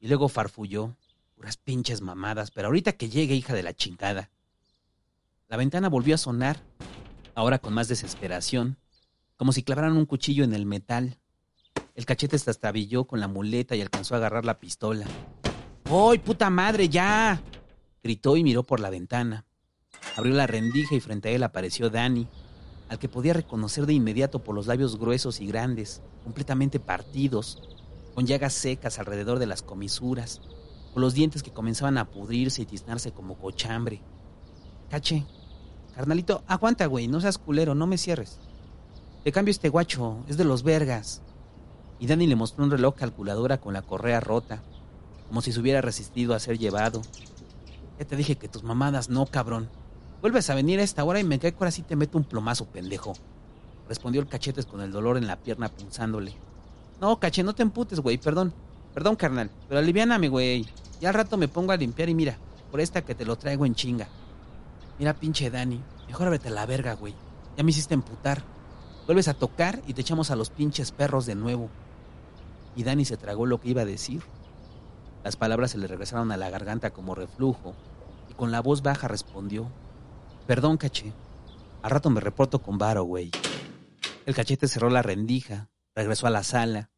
Y 0.00 0.08
luego 0.08 0.28
farfulló. 0.28 0.96
Puras 1.34 1.56
pinches 1.56 2.00
mamadas, 2.00 2.50
pero 2.50 2.68
ahorita 2.68 2.92
que 2.92 3.10
llegue, 3.10 3.34
hija 3.34 3.54
de 3.54 3.62
la 3.62 3.74
chingada. 3.74 4.30
La 5.48 5.56
ventana 5.56 5.88
volvió 5.88 6.14
a 6.14 6.18
sonar, 6.18 6.62
ahora 7.34 7.58
con 7.58 7.74
más 7.74 7.88
desesperación, 7.88 8.78
como 9.36 9.52
si 9.52 9.62
clavaran 9.62 9.96
un 9.96 10.06
cuchillo 10.06 10.44
en 10.44 10.54
el 10.54 10.66
metal. 10.66 11.18
El 11.94 12.04
cachete 12.04 12.38
se 12.38 12.52
con 13.06 13.20
la 13.20 13.28
muleta 13.28 13.76
y 13.76 13.82
alcanzó 13.82 14.14
a 14.14 14.18
agarrar 14.18 14.44
la 14.44 14.58
pistola. 14.58 15.06
¡Ay, 15.84 16.18
puta 16.18 16.50
madre, 16.50 16.88
ya! 16.88 17.40
gritó 18.02 18.36
y 18.36 18.42
miró 18.42 18.62
por 18.64 18.80
la 18.80 18.90
ventana. 18.90 19.44
Abrió 20.16 20.34
la 20.34 20.46
rendija 20.46 20.94
y 20.94 21.00
frente 21.00 21.28
a 21.28 21.32
él 21.32 21.42
apareció 21.42 21.90
Danny, 21.90 22.26
al 22.88 22.98
que 22.98 23.08
podía 23.08 23.32
reconocer 23.32 23.86
de 23.86 23.94
inmediato 23.94 24.42
por 24.42 24.54
los 24.54 24.66
labios 24.66 24.98
gruesos 24.98 25.40
y 25.40 25.46
grandes, 25.46 26.02
completamente 26.24 26.78
partidos, 26.78 27.62
con 28.14 28.26
llagas 28.26 28.52
secas 28.52 28.98
alrededor 28.98 29.38
de 29.38 29.46
las 29.46 29.62
comisuras, 29.62 30.40
con 30.92 31.02
los 31.02 31.14
dientes 31.14 31.42
que 31.42 31.52
comenzaban 31.52 31.98
a 31.98 32.10
pudrirse 32.10 32.62
y 32.62 32.66
tiznarse 32.66 33.12
como 33.12 33.38
cochambre. 33.38 34.02
Caché, 34.88 35.26
carnalito, 35.94 36.42
aguanta, 36.46 36.86
güey, 36.86 37.08
no 37.08 37.20
seas 37.20 37.38
culero, 37.38 37.74
no 37.74 37.86
me 37.86 37.98
cierres. 37.98 38.38
Te 39.24 39.32
cambio 39.32 39.50
este 39.50 39.68
guacho, 39.68 40.24
es 40.28 40.36
de 40.36 40.44
los 40.44 40.62
vergas. 40.62 41.22
Y 41.98 42.06
Dani 42.06 42.26
le 42.26 42.36
mostró 42.36 42.64
un 42.64 42.70
reloj 42.70 42.94
calculadora 42.94 43.58
con 43.60 43.74
la 43.74 43.82
correa 43.82 44.20
rota, 44.20 44.62
como 45.28 45.42
si 45.42 45.52
se 45.52 45.60
hubiera 45.60 45.80
resistido 45.80 46.34
a 46.34 46.38
ser 46.38 46.58
llevado. 46.58 47.02
Ya 47.98 48.04
te 48.04 48.16
dije 48.16 48.36
que 48.36 48.48
tus 48.48 48.62
mamadas 48.62 49.08
no, 49.08 49.26
cabrón. 49.26 49.68
Vuelves 50.20 50.48
a 50.50 50.54
venir 50.54 50.80
a 50.80 50.82
esta 50.82 51.04
hora 51.04 51.20
y 51.20 51.24
me 51.24 51.38
cae 51.38 51.52
que 51.52 51.58
ahora 51.58 51.70
te 51.70 51.96
meto 51.96 52.18
un 52.18 52.24
plomazo, 52.24 52.66
pendejo. 52.66 53.14
Respondió 53.88 54.20
el 54.20 54.28
cachetes 54.28 54.66
con 54.66 54.80
el 54.80 54.90
dolor 54.90 55.16
en 55.16 55.26
la 55.26 55.36
pierna 55.36 55.68
punzándole. 55.68 56.34
No, 57.00 57.20
caché, 57.20 57.42
no 57.42 57.54
te 57.54 57.62
emputes, 57.62 58.00
güey, 58.00 58.18
perdón. 58.18 58.52
Perdón, 58.94 59.16
carnal, 59.16 59.50
pero 59.68 59.78
aliviáname, 59.78 60.28
güey. 60.28 60.66
Ya 61.00 61.10
al 61.10 61.14
rato 61.14 61.36
me 61.36 61.48
pongo 61.48 61.72
a 61.72 61.76
limpiar 61.76 62.08
y 62.08 62.14
mira, 62.14 62.38
por 62.70 62.80
esta 62.80 63.04
que 63.04 63.14
te 63.14 63.26
lo 63.26 63.36
traigo 63.36 63.66
en 63.66 63.74
chinga. 63.74 64.08
Mira, 64.98 65.12
pinche 65.12 65.50
Dani, 65.50 65.82
mejor 66.06 66.30
vete 66.30 66.48
a 66.48 66.52
la 66.52 66.64
verga, 66.64 66.94
güey. 66.94 67.14
Ya 67.56 67.62
me 67.62 67.70
hiciste 67.70 67.94
emputar. 67.94 68.42
Vuelves 69.04 69.28
a 69.28 69.34
tocar 69.34 69.82
y 69.86 69.92
te 69.92 70.00
echamos 70.00 70.30
a 70.30 70.36
los 70.36 70.50
pinches 70.50 70.92
perros 70.92 71.26
de 71.26 71.34
nuevo. 71.34 71.68
Y 72.74 72.82
Dani 72.82 73.04
se 73.04 73.16
tragó 73.16 73.46
lo 73.46 73.60
que 73.60 73.68
iba 73.68 73.82
a 73.82 73.86
decir. 73.86 74.22
Las 75.22 75.36
palabras 75.36 75.72
se 75.72 75.78
le 75.78 75.86
regresaron 75.86 76.32
a 76.32 76.36
la 76.36 76.50
garganta 76.50 76.90
como 76.90 77.14
reflujo 77.14 77.74
y 78.30 78.34
con 78.34 78.50
la 78.50 78.60
voz 78.60 78.82
baja 78.82 79.08
respondió. 79.08 79.70
Perdón, 80.46 80.76
caché. 80.76 81.12
Al 81.82 81.90
rato 81.90 82.08
me 82.08 82.20
reporto 82.20 82.60
con 82.62 82.78
Varo, 82.78 83.02
güey. 83.02 83.30
El 84.26 84.34
cachete 84.34 84.68
cerró 84.68 84.90
la 84.90 85.02
rendija, 85.02 85.70
regresó 85.94 86.26
a 86.26 86.30
la 86.30 86.44
sala. 86.44 86.90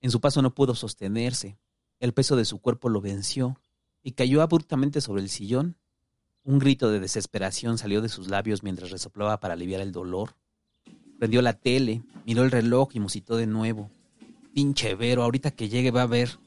En 0.00 0.10
su 0.10 0.20
paso 0.20 0.40
no 0.40 0.54
pudo 0.54 0.74
sostenerse. 0.74 1.58
El 2.00 2.14
peso 2.14 2.36
de 2.36 2.44
su 2.44 2.58
cuerpo 2.60 2.88
lo 2.88 3.00
venció 3.00 3.60
y 4.02 4.12
cayó 4.12 4.40
abruptamente 4.40 5.00
sobre 5.00 5.22
el 5.22 5.28
sillón. 5.28 5.76
Un 6.42 6.58
grito 6.58 6.90
de 6.90 7.00
desesperación 7.00 7.76
salió 7.76 8.00
de 8.00 8.08
sus 8.08 8.28
labios 8.28 8.62
mientras 8.62 8.90
resoplaba 8.90 9.40
para 9.40 9.54
aliviar 9.54 9.80
el 9.80 9.92
dolor. 9.92 10.36
Prendió 11.18 11.42
la 11.42 11.54
tele, 11.54 12.02
miró 12.24 12.44
el 12.44 12.50
reloj 12.50 12.90
y 12.94 13.00
musitó 13.00 13.36
de 13.36 13.46
nuevo. 13.46 13.90
Pinche 14.54 14.94
Vero, 14.94 15.22
ahorita 15.22 15.50
que 15.50 15.68
llegue 15.68 15.90
va 15.90 16.02
a 16.02 16.06
ver. 16.06 16.38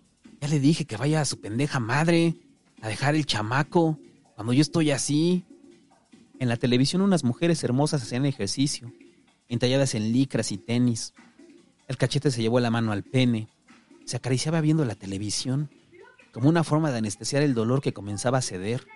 Ya 0.42 0.48
le 0.48 0.60
dije 0.60 0.86
que 0.86 0.98
vaya 0.98 1.22
a 1.22 1.26
su 1.26 1.42
pendeja 1.42 1.80
madre, 1.80 2.36
a 2.82 2.88
dejar 2.88 3.16
el 3.16 3.26
chamaco, 3.26 4.00
cuando 4.36 4.54
yo 4.54 4.62
estoy 4.62 4.92
así. 4.92 5.46
En 6.40 6.48
la 6.48 6.56
televisión 6.56 7.02
unas 7.02 7.26
mujeres 7.26 7.62
hermosas 7.66 8.02
hacían 8.02 8.26
ejercicio, 8.26 8.94
entalladas 9.50 9.94
en 9.94 10.14
licras 10.14 10.54
y 10.54 10.58
tenis. 10.58 11.14
El 11.90 11.98
cachete 11.98 12.32
se 12.32 12.42
llevó 12.42 12.62
la 12.62 12.72
mano 12.72 12.94
al 12.94 13.04
pene, 13.04 13.50
se 14.06 14.16
acariciaba 14.16 14.62
viendo 14.62 14.86
la 14.86 14.96
televisión, 14.96 15.70
como 16.32 16.48
una 16.48 16.64
forma 16.64 16.92
de 16.92 17.00
anestesiar 17.00 17.44
el 17.44 17.54
dolor 17.54 17.82
que 17.82 17.92
comenzaba 17.92 18.38
a 18.38 18.42
ceder. 18.42 18.88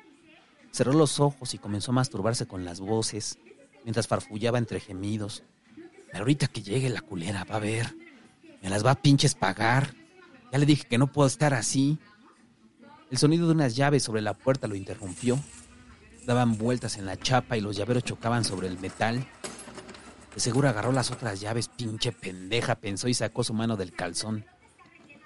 Cerró 0.71 0.93
los 0.93 1.19
ojos 1.19 1.53
y 1.53 1.57
comenzó 1.57 1.91
a 1.91 1.95
masturbarse 1.95 2.45
con 2.45 2.63
las 2.63 2.79
voces, 2.79 3.37
mientras 3.83 4.07
farfullaba 4.07 4.57
entre 4.57 4.79
gemidos. 4.79 5.43
Ahorita 6.13 6.47
que 6.47 6.61
llegue 6.61 6.89
la 6.89 7.01
culera, 7.01 7.43
va 7.43 7.55
a 7.57 7.59
ver. 7.59 7.93
Me 8.61 8.69
las 8.69 8.85
va 8.85 8.91
a 8.91 9.01
pinches 9.01 9.35
pagar. 9.35 9.93
Ya 10.51 10.59
le 10.59 10.65
dije 10.65 10.87
que 10.87 10.97
no 10.97 11.11
puedo 11.11 11.27
estar 11.27 11.53
así. 11.53 11.97
El 13.11 13.17
sonido 13.17 13.47
de 13.47 13.53
unas 13.53 13.75
llaves 13.75 14.03
sobre 14.03 14.21
la 14.21 14.33
puerta 14.33 14.67
lo 14.67 14.75
interrumpió. 14.75 15.37
Daban 16.25 16.57
vueltas 16.57 16.97
en 16.97 17.05
la 17.05 17.17
chapa 17.17 17.57
y 17.57 17.61
los 17.61 17.75
llaveros 17.75 18.03
chocaban 18.03 18.45
sobre 18.45 18.67
el 18.67 18.79
metal. 18.79 19.25
De 20.33 20.39
seguro 20.39 20.69
agarró 20.69 20.91
las 20.91 21.11
otras 21.11 21.39
llaves, 21.39 21.67
pinche 21.67 22.11
pendeja, 22.11 22.75
pensó 22.75 23.07
y 23.07 23.13
sacó 23.13 23.43
su 23.43 23.53
mano 23.53 23.75
del 23.75 23.91
calzón. 23.91 24.45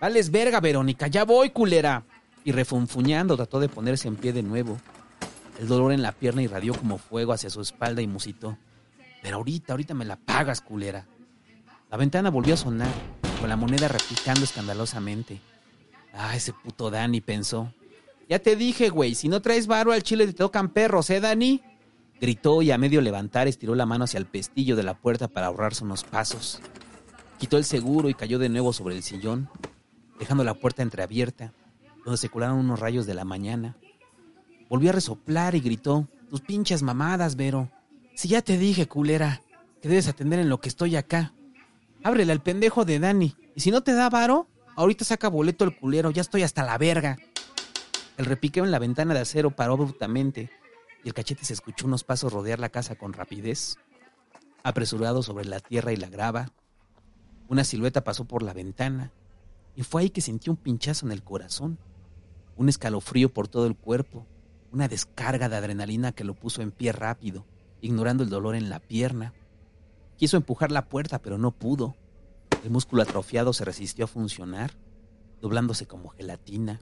Vales 0.01 0.31
verga, 0.31 0.59
Verónica, 0.59 1.07
ya 1.07 1.23
voy, 1.23 1.51
culera. 1.51 2.03
Y 2.43 2.51
refunfuñando 2.51 3.35
trató 3.35 3.59
de 3.59 3.69
ponerse 3.69 4.07
en 4.07 4.15
pie 4.15 4.33
de 4.33 4.43
nuevo. 4.43 4.79
El 5.59 5.67
dolor 5.67 5.91
en 5.91 6.01
la 6.01 6.11
pierna 6.11 6.41
irradió 6.41 6.73
como 6.73 6.97
fuego 6.97 7.33
hacia 7.33 7.49
su 7.49 7.61
espalda 7.61 8.01
y 8.01 8.07
musitó. 8.07 8.57
Pero 9.21 9.37
ahorita, 9.37 9.73
ahorita 9.73 9.93
me 9.93 10.05
la 10.05 10.15
pagas, 10.15 10.61
culera. 10.61 11.05
La 11.89 11.97
ventana 11.97 12.29
volvió 12.29 12.53
a 12.53 12.57
sonar, 12.57 12.91
con 13.39 13.49
la 13.49 13.55
moneda 13.55 13.87
replicando 13.87 14.43
escandalosamente. 14.43 15.41
Ah, 16.13 16.35
ese 16.35 16.53
puto 16.53 16.89
Dani, 16.89 17.21
pensó. 17.21 17.71
Ya 18.29 18.39
te 18.39 18.55
dije, 18.55 18.89
güey, 18.89 19.15
si 19.15 19.29
no 19.29 19.41
traes 19.41 19.67
varo 19.67 19.91
al 19.93 20.03
chile 20.03 20.27
te 20.27 20.33
tocan 20.33 20.69
perros, 20.69 21.09
¿eh, 21.09 21.19
Dani? 21.19 21.61
Gritó 22.19 22.61
y 22.61 22.71
a 22.71 22.77
medio 22.77 22.99
levantar 22.99 23.47
estiró 23.47 23.75
la 23.75 23.85
mano 23.85 24.03
hacia 24.03 24.17
el 24.17 24.25
pestillo 24.25 24.75
de 24.75 24.83
la 24.83 24.95
puerta 24.95 25.27
para 25.27 25.47
ahorrarse 25.47 25.83
unos 25.83 26.03
pasos. 26.03 26.59
Quitó 27.37 27.57
el 27.57 27.63
seguro 27.63 28.09
y 28.09 28.15
cayó 28.15 28.39
de 28.39 28.49
nuevo 28.49 28.73
sobre 28.73 28.95
el 28.95 29.03
sillón, 29.03 29.49
dejando 30.19 30.43
la 30.43 30.55
puerta 30.55 30.81
entreabierta, 30.81 31.53
donde 32.03 32.17
se 32.17 32.29
colaron 32.29 32.57
unos 32.57 32.79
rayos 32.79 33.05
de 33.05 33.13
la 33.13 33.23
mañana. 33.23 33.77
Volvió 34.69 34.89
a 34.89 34.93
resoplar 34.93 35.55
y 35.55 35.61
gritó, 35.61 36.07
tus 36.29 36.41
pinches 36.41 36.81
mamadas, 36.81 37.35
Vero. 37.35 37.69
Si 38.15 38.27
ya 38.27 38.41
te 38.41 38.57
dije, 38.57 38.87
culera, 38.87 39.41
que 39.81 39.87
debes 39.87 40.07
atender 40.07 40.39
en 40.39 40.49
lo 40.49 40.59
que 40.59 40.69
estoy 40.69 40.95
acá. 40.95 41.33
Ábrele 42.03 42.31
al 42.31 42.41
pendejo 42.41 42.83
de 42.83 42.99
Dani. 42.99 43.35
Y 43.55 43.61
si 43.61 43.71
no 43.71 43.81
te 43.81 43.93
da 43.93 44.09
varo, 44.09 44.47
ahorita 44.75 45.05
saca 45.05 45.29
boleto 45.29 45.63
el 45.63 45.77
culero, 45.77 46.11
ya 46.11 46.21
estoy 46.21 46.43
hasta 46.43 46.63
la 46.63 46.77
verga. 46.77 47.17
El 48.17 48.25
repiqueo 48.25 48.65
en 48.65 48.71
la 48.71 48.79
ventana 48.79 49.13
de 49.13 49.19
acero 49.19 49.55
paró 49.55 49.73
abruptamente 49.73 50.49
y 51.03 51.07
el 51.07 51.13
cachete 51.13 51.45
se 51.45 51.53
escuchó 51.53 51.85
unos 51.85 52.03
pasos 52.03 52.33
rodear 52.33 52.59
la 52.59 52.69
casa 52.69 52.95
con 52.95 53.13
rapidez. 53.13 53.75
Apresurado 54.63 55.21
sobre 55.21 55.45
la 55.45 55.59
tierra 55.59 55.93
y 55.93 55.97
la 55.97 56.09
grava, 56.09 56.51
una 57.47 57.63
silueta 57.63 58.03
pasó 58.03 58.25
por 58.25 58.41
la 58.41 58.53
ventana 58.53 59.13
y 59.75 59.83
fue 59.83 60.01
ahí 60.01 60.09
que 60.09 60.21
sintió 60.21 60.51
un 60.51 60.57
pinchazo 60.57 61.05
en 61.05 61.11
el 61.11 61.23
corazón, 61.23 61.77
un 62.55 62.69
escalofrío 62.69 63.31
por 63.31 63.47
todo 63.47 63.67
el 63.67 63.75
cuerpo, 63.75 64.25
una 64.71 64.87
descarga 64.87 65.47
de 65.47 65.55
adrenalina 65.55 66.11
que 66.11 66.23
lo 66.23 66.33
puso 66.33 66.63
en 66.63 66.71
pie 66.71 66.91
rápido, 66.93 67.45
ignorando 67.81 68.23
el 68.23 68.31
dolor 68.31 68.55
en 68.55 68.71
la 68.71 68.79
pierna. 68.79 69.35
Quiso 70.17 70.37
empujar 70.37 70.71
la 70.71 70.89
puerta, 70.89 71.19
pero 71.19 71.37
no 71.37 71.51
pudo. 71.51 71.95
El 72.63 72.71
músculo 72.71 73.03
atrofiado 73.03 73.53
se 73.53 73.63
resistió 73.63 74.05
a 74.05 74.07
funcionar, 74.07 74.71
doblándose 75.39 75.85
como 75.85 76.09
gelatina. 76.09 76.81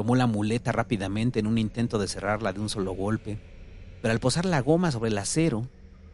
Tomó 0.00 0.16
la 0.16 0.26
muleta 0.26 0.72
rápidamente 0.72 1.40
en 1.40 1.46
un 1.46 1.58
intento 1.58 1.98
de 1.98 2.08
cerrarla 2.08 2.54
de 2.54 2.60
un 2.60 2.70
solo 2.70 2.92
golpe, 2.92 3.38
pero 4.00 4.12
al 4.12 4.18
posar 4.18 4.46
la 4.46 4.62
goma 4.62 4.90
sobre 4.90 5.10
el 5.10 5.18
acero, 5.18 5.68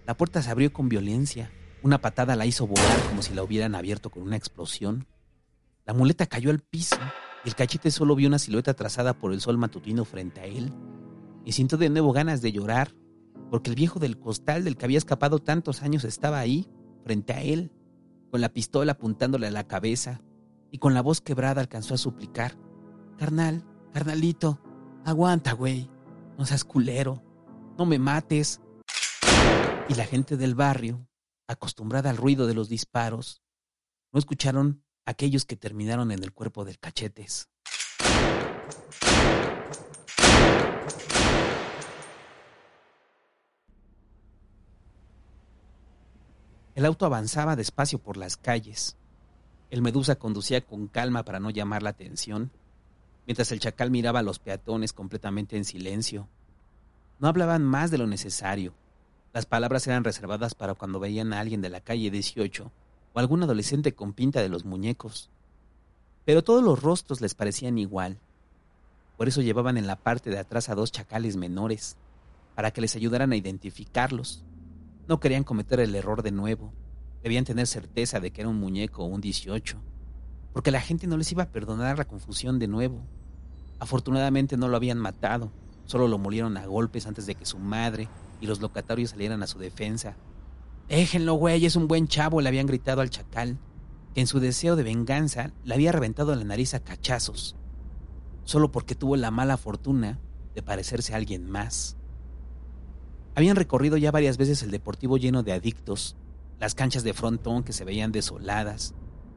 la 0.05 0.17
puerta 0.17 0.43
se 0.43 0.51
abrió 0.51 0.73
con 0.73 0.89
violencia. 0.89 1.53
Una 1.85 2.01
patada 2.01 2.35
la 2.35 2.47
hizo 2.47 2.67
volar 2.67 2.99
como 3.09 3.23
si 3.23 3.33
la 3.33 3.45
hubieran 3.45 3.77
abierto 3.77 4.11
con 4.11 4.25
una 4.25 4.35
explosión. 4.35 5.07
La 5.85 5.95
muleta 5.95 6.27
cayó 6.27 6.51
al 6.51 6.59
piso 6.59 6.97
y 7.45 7.49
el 7.49 7.55
cachete 7.55 7.93
solo 7.93 8.17
vio 8.17 8.27
una 8.27 8.41
silueta 8.41 8.75
trazada 8.75 9.15
por 9.15 9.33
el 9.33 9.41
sol 9.41 9.57
matutino 9.57 10.05
frente 10.05 10.41
a 10.41 10.47
él. 10.47 10.73
Y 11.45 11.53
sintió 11.53 11.79
de 11.79 11.89
nuevo 11.89 12.13
ganas 12.13 12.43
de 12.43 12.51
llorar, 12.51 12.93
porque 13.53 13.71
el 13.71 13.77
viejo 13.77 14.01
del 14.01 14.19
costal 14.19 14.65
del 14.65 14.77
que 14.77 14.87
había 14.87 14.99
escapado 14.99 15.39
tantos 15.39 15.83
años 15.85 16.03
estaba 16.03 16.41
ahí, 16.41 16.67
frente 17.05 17.35
a 17.35 17.41
él, 17.41 17.71
con 18.33 18.41
la 18.41 18.49
pistola 18.49 18.95
apuntándole 18.95 19.47
a 19.47 19.53
la 19.53 19.69
cabeza, 19.69 20.23
y 20.73 20.79
con 20.79 20.93
la 20.93 21.03
voz 21.03 21.21
quebrada 21.21 21.61
alcanzó 21.61 21.95
a 21.95 21.99
suplicar, 21.99 22.59
Carnal, 23.17 23.65
carnalito, 23.97 24.61
aguanta, 25.07 25.53
güey, 25.53 25.89
no 26.37 26.45
seas 26.45 26.65
culero, 26.65 27.23
no 27.79 27.87
me 27.87 27.99
mates. 27.99 28.61
Y 29.89 29.95
la 29.95 30.05
gente 30.05 30.37
del 30.37 30.55
barrio, 30.55 31.09
acostumbrada 31.49 32.11
al 32.11 32.19
ruido 32.19 32.47
de 32.47 32.53
los 32.53 32.69
disparos, 32.69 33.41
no 34.13 34.19
escucharon 34.19 34.85
aquellos 35.07 35.47
que 35.47 35.57
terminaron 35.57 36.13
en 36.13 36.23
el 36.23 36.35
cuerpo 36.35 36.67
del 36.67 36.79
cachetes. 36.79 37.49
El 46.75 46.85
auto 46.85 47.07
avanzaba 47.07 47.57
despacio 47.57 47.99
por 47.99 48.19
las 48.19 48.37
calles. 48.37 48.99
El 49.71 49.81
Medusa 49.81 50.17
conducía 50.17 50.61
con 50.61 50.87
calma 50.87 51.25
para 51.25 51.41
no 51.41 51.49
llamar 51.49 51.83
la 51.83 51.89
atención, 51.89 52.53
mientras 53.27 53.53
el 53.53 53.61
chacal 53.61 53.91
miraba 53.91 54.21
a 54.21 54.23
los 54.23 54.39
peatones 54.39 54.93
completamente 54.93 55.57
en 55.57 55.65
silencio. 55.65 56.29
No 57.19 57.29
hablaban 57.29 57.65
más 57.65 57.91
de 57.91 57.99
lo 57.99 58.07
necesario. 58.07 58.75
Las 59.33 59.47
palabras 59.47 59.87
eran 59.87 60.05
reservadas 60.05 60.55
para 60.55 60.75
cuando 60.75 61.01
veían 61.01 61.33
a 61.33 61.41
alguien 61.41 61.61
de 61.61 61.69
la 61.69 61.81
calle 61.81 62.11
18 62.11 62.73
o 63.13 63.19
algún 63.19 63.43
adolescente 63.43 63.95
con 63.95 64.13
pinta 64.13 64.41
de 64.41 64.49
los 64.49 64.65
muñecos. 64.65 65.31
Pero 66.25 66.43
todos 66.43 66.63
los 66.63 66.83
rostros 66.83 67.21
les 67.21 67.35
parecían 67.35 67.79
igual. 67.79 68.19
Por 69.17 69.29
eso 69.29 69.43
llevaban 69.43 69.77
en 69.77 69.87
la 69.87 69.97
parte 69.97 70.31
de 70.31 70.39
atrás 70.39 70.69
a 70.69 70.75
dos 70.75 70.93
chacales 70.93 71.37
menores, 71.37 71.97
para 72.55 72.71
que 72.71 72.81
les 72.81 72.97
ayudaran 72.97 73.33
a 73.33 73.37
identificarlos. 73.37 74.45
No 75.09 75.21
querían 75.21 75.45
cometer 75.45 75.81
el 75.81 75.95
error 75.95 76.23
de 76.23 76.33
nuevo. 76.33 76.73
Debían 77.23 77.45
tener 77.45 77.67
certeza 77.67 78.21
de 78.21 78.31
que 78.31 78.41
era 78.43 78.51
un 78.51 78.59
muñeco 78.59 79.05
o 79.05 79.07
un 79.07 79.21
18, 79.21 79.79
porque 80.53 80.71
la 80.71 80.81
gente 80.81 81.07
no 81.07 81.17
les 81.17 81.31
iba 81.33 81.45
a 81.45 81.51
perdonar 81.51 81.99
la 81.99 82.07
confusión 82.07 82.59
de 82.59 82.69
nuevo. 82.69 83.03
Afortunadamente 83.79 84.57
no 84.57 84.69
lo 84.69 84.77
habían 84.77 84.99
matado, 84.99 85.53
solo 85.85 86.09
lo 86.09 86.19
molieron 86.19 86.57
a 86.57 86.67
golpes 86.67 87.07
antes 87.07 87.27
de 87.27 87.35
que 87.35 87.47
su 87.47 87.59
madre 87.59 88.09
y 88.41 88.47
los 88.47 88.61
locatarios 88.61 89.11
salieran 89.11 89.43
a 89.43 89.47
su 89.47 89.59
defensa. 89.59 90.17
Déjenlo, 90.89 91.35
güey, 91.35 91.65
es 91.67 91.77
un 91.77 91.89
buen 91.89 92.09
chavo, 92.09 92.41
le 92.41 92.49
habían 92.49 92.67
gritado 92.67 93.01
al 93.01 93.11
chacal, 93.11 93.59
que 94.15 94.21
en 94.21 94.27
su 94.27 94.41
deseo 94.41 94.77
de 94.77 94.83
venganza 94.83 95.53
le 95.65 95.75
había 95.75 95.93
reventado 95.93 96.35
la 96.35 96.45
nariz 96.45 96.75
a 96.75 96.81
cachazos. 96.81 97.57
solo 98.45 98.71
porque 98.71 98.95
tuvo 98.95 99.17
la 99.17 99.31
mala 99.33 99.57
fortuna 99.57 100.21
de 100.55 100.63
parecerse 100.63 101.13
a 101.13 101.17
alguien 101.17 101.51
más. 101.51 101.97
Habían 103.35 103.57
recorrido 103.57 103.99
ya 103.99 104.13
varias 104.13 104.39
veces 104.39 104.63
el 104.63 104.71
deportivo 104.71 105.19
lleno 105.19 105.43
de 105.43 105.53
adictos, 105.53 106.17
las 106.59 106.75
canchas 106.75 107.03
de 107.03 107.13
frontón 107.13 107.65
que 107.65 107.75
se 107.75 107.85
veían 107.85 108.13
desoladas, 108.13 108.95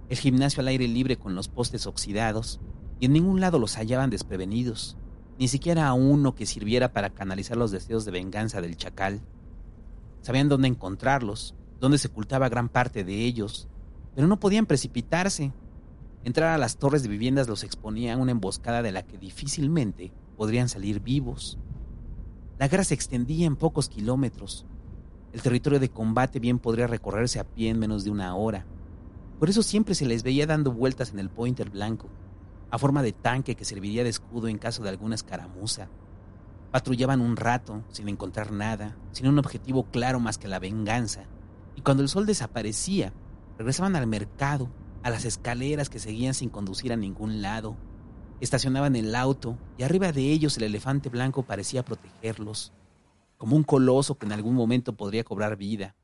el 0.07 0.17
gimnasio 0.17 0.61
al 0.61 0.69
aire 0.69 0.87
libre 0.87 1.17
con 1.17 1.35
los 1.35 1.49
postes 1.49 1.87
oxidados, 1.87 2.61
y 2.99 3.05
en 3.05 3.13
ningún 3.13 3.39
lado 3.39 3.59
los 3.59 3.75
hallaban 3.75 4.09
desprevenidos, 4.09 4.97
ni 5.37 5.47
siquiera 5.47 5.87
a 5.87 5.93
uno 5.93 6.35
que 6.35 6.45
sirviera 6.45 6.91
para 6.91 7.11
canalizar 7.11 7.57
los 7.57 7.71
deseos 7.71 8.05
de 8.05 8.11
venganza 8.11 8.61
del 8.61 8.75
chacal. 8.75 9.21
Sabían 10.21 10.49
dónde 10.49 10.67
encontrarlos, 10.67 11.55
dónde 11.79 11.97
se 11.97 12.09
ocultaba 12.09 12.49
gran 12.49 12.67
parte 12.67 13.03
de 13.03 13.25
ellos, 13.25 13.69
pero 14.15 14.27
no 14.27 14.39
podían 14.39 14.65
precipitarse. 14.65 15.53
Entrar 16.25 16.49
a 16.49 16.57
las 16.57 16.77
torres 16.77 17.03
de 17.03 17.09
viviendas 17.09 17.47
los 17.47 17.63
exponía 17.63 18.13
a 18.13 18.17
una 18.17 18.31
emboscada 18.31 18.81
de 18.81 18.91
la 18.91 19.03
que 19.03 19.17
difícilmente 19.17 20.11
podrían 20.35 20.67
salir 20.67 20.99
vivos. 20.99 21.57
La 22.57 22.67
guerra 22.67 22.83
se 22.83 22.93
extendía 22.93 23.47
en 23.47 23.55
pocos 23.55 23.87
kilómetros. 23.87 24.65
El 25.31 25.41
territorio 25.41 25.79
de 25.79 25.89
combate 25.89 26.39
bien 26.39 26.59
podría 26.59 26.87
recorrerse 26.87 27.39
a 27.39 27.45
pie 27.45 27.69
en 27.69 27.79
menos 27.79 28.03
de 28.03 28.11
una 28.11 28.35
hora. 28.35 28.65
Por 29.39 29.49
eso 29.49 29.63
siempre 29.63 29.95
se 29.95 30.05
les 30.05 30.23
veía 30.23 30.45
dando 30.45 30.73
vueltas 30.73 31.11
en 31.13 31.19
el 31.19 31.29
pointer 31.29 31.69
blanco, 31.69 32.09
a 32.71 32.77
forma 32.77 33.01
de 33.01 33.13
tanque 33.13 33.55
que 33.55 33.65
serviría 33.65 34.03
de 34.03 34.09
escudo 34.09 34.47
en 34.47 34.57
caso 34.57 34.83
de 34.83 34.89
alguna 34.89 35.15
escaramuza. 35.15 35.89
Patrullaban 36.71 37.21
un 37.21 37.35
rato, 37.35 37.83
sin 37.89 38.09
encontrar 38.09 38.51
nada, 38.51 38.95
sin 39.11 39.27
un 39.27 39.39
objetivo 39.39 39.85
claro 39.85 40.19
más 40.19 40.37
que 40.37 40.47
la 40.47 40.59
venganza, 40.59 41.25
y 41.75 41.81
cuando 41.81 42.03
el 42.03 42.09
sol 42.09 42.25
desaparecía, 42.25 43.13
regresaban 43.57 43.95
al 43.95 44.05
mercado, 44.05 44.69
a 45.01 45.09
las 45.09 45.25
escaleras 45.25 45.89
que 45.89 45.99
seguían 45.99 46.33
sin 46.33 46.49
conducir 46.49 46.93
a 46.93 46.97
ningún 46.97 47.41
lado. 47.41 47.77
Estacionaban 48.39 48.95
el 48.95 49.15
auto 49.15 49.57
y 49.77 49.83
arriba 49.83 50.11
de 50.11 50.31
ellos 50.31 50.57
el 50.57 50.63
elefante 50.63 51.09
blanco 51.09 51.43
parecía 51.43 51.83
protegerlos, 51.83 52.73
como 53.37 53.55
un 53.55 53.63
coloso 53.63 54.17
que 54.17 54.25
en 54.25 54.33
algún 54.33 54.55
momento 54.55 54.93
podría 54.93 55.23
cobrar 55.23 55.55
vida. 55.55 55.95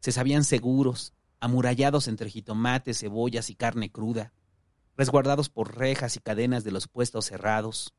Se 0.00 0.12
sabían 0.12 0.44
seguros, 0.44 1.12
amurallados 1.40 2.08
entre 2.08 2.30
jitomates, 2.30 2.98
cebollas 2.98 3.50
y 3.50 3.54
carne 3.54 3.90
cruda, 3.90 4.32
resguardados 4.96 5.48
por 5.48 5.76
rejas 5.76 6.16
y 6.16 6.20
cadenas 6.20 6.64
de 6.64 6.72
los 6.72 6.88
puestos 6.88 7.26
cerrados. 7.26 7.94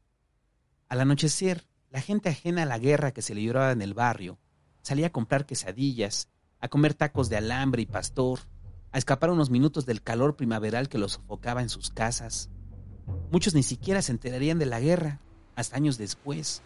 Al 0.90 1.02
anochecer, 1.02 1.68
la 1.90 2.02
gente 2.02 2.30
ajena 2.30 2.64
a 2.64 2.66
la 2.66 2.80
guerra 2.80 3.12
que 3.12 3.22
se 3.22 3.36
libraba 3.36 3.72
en 3.72 3.82
el 3.82 3.94
barrio 3.94 4.40
salía 4.88 5.08
a 5.08 5.12
comprar 5.12 5.46
quesadillas, 5.46 6.30
a 6.62 6.70
comer 6.70 6.94
tacos 6.94 7.28
de 7.30 7.36
alambre 7.36 7.82
y 7.82 7.86
pastor, 7.86 8.40
a 8.94 8.98
escapar 8.98 9.30
unos 9.30 9.50
minutos 9.50 9.86
del 9.86 10.02
calor 10.02 10.38
primaveral 10.38 10.88
que 10.88 10.98
los 10.98 11.14
sofocaba 11.14 11.62
en 11.62 11.68
sus 11.68 11.90
casas. 11.90 12.50
Muchos 13.30 13.54
ni 13.54 13.64
siquiera 13.64 14.02
se 14.02 14.14
enterarían 14.14 14.60
de 14.60 14.66
la 14.66 14.80
guerra, 14.80 15.20
hasta 15.56 15.76
años 15.76 15.98
después, 15.98 16.62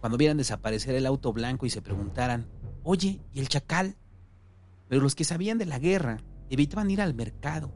cuando 0.00 0.16
vieran 0.16 0.38
desaparecer 0.38 0.94
el 0.94 1.04
auto 1.04 1.34
blanco 1.34 1.66
y 1.66 1.70
se 1.70 1.82
preguntaran, 1.82 2.46
oye, 2.82 3.20
¿y 3.32 3.40
el 3.40 3.48
chacal? 3.48 3.96
Pero 4.88 5.02
los 5.02 5.14
que 5.14 5.24
sabían 5.24 5.58
de 5.58 5.66
la 5.66 5.78
guerra 5.78 6.22
evitaban 6.48 6.90
ir 6.90 7.02
al 7.02 7.12
mercado. 7.12 7.72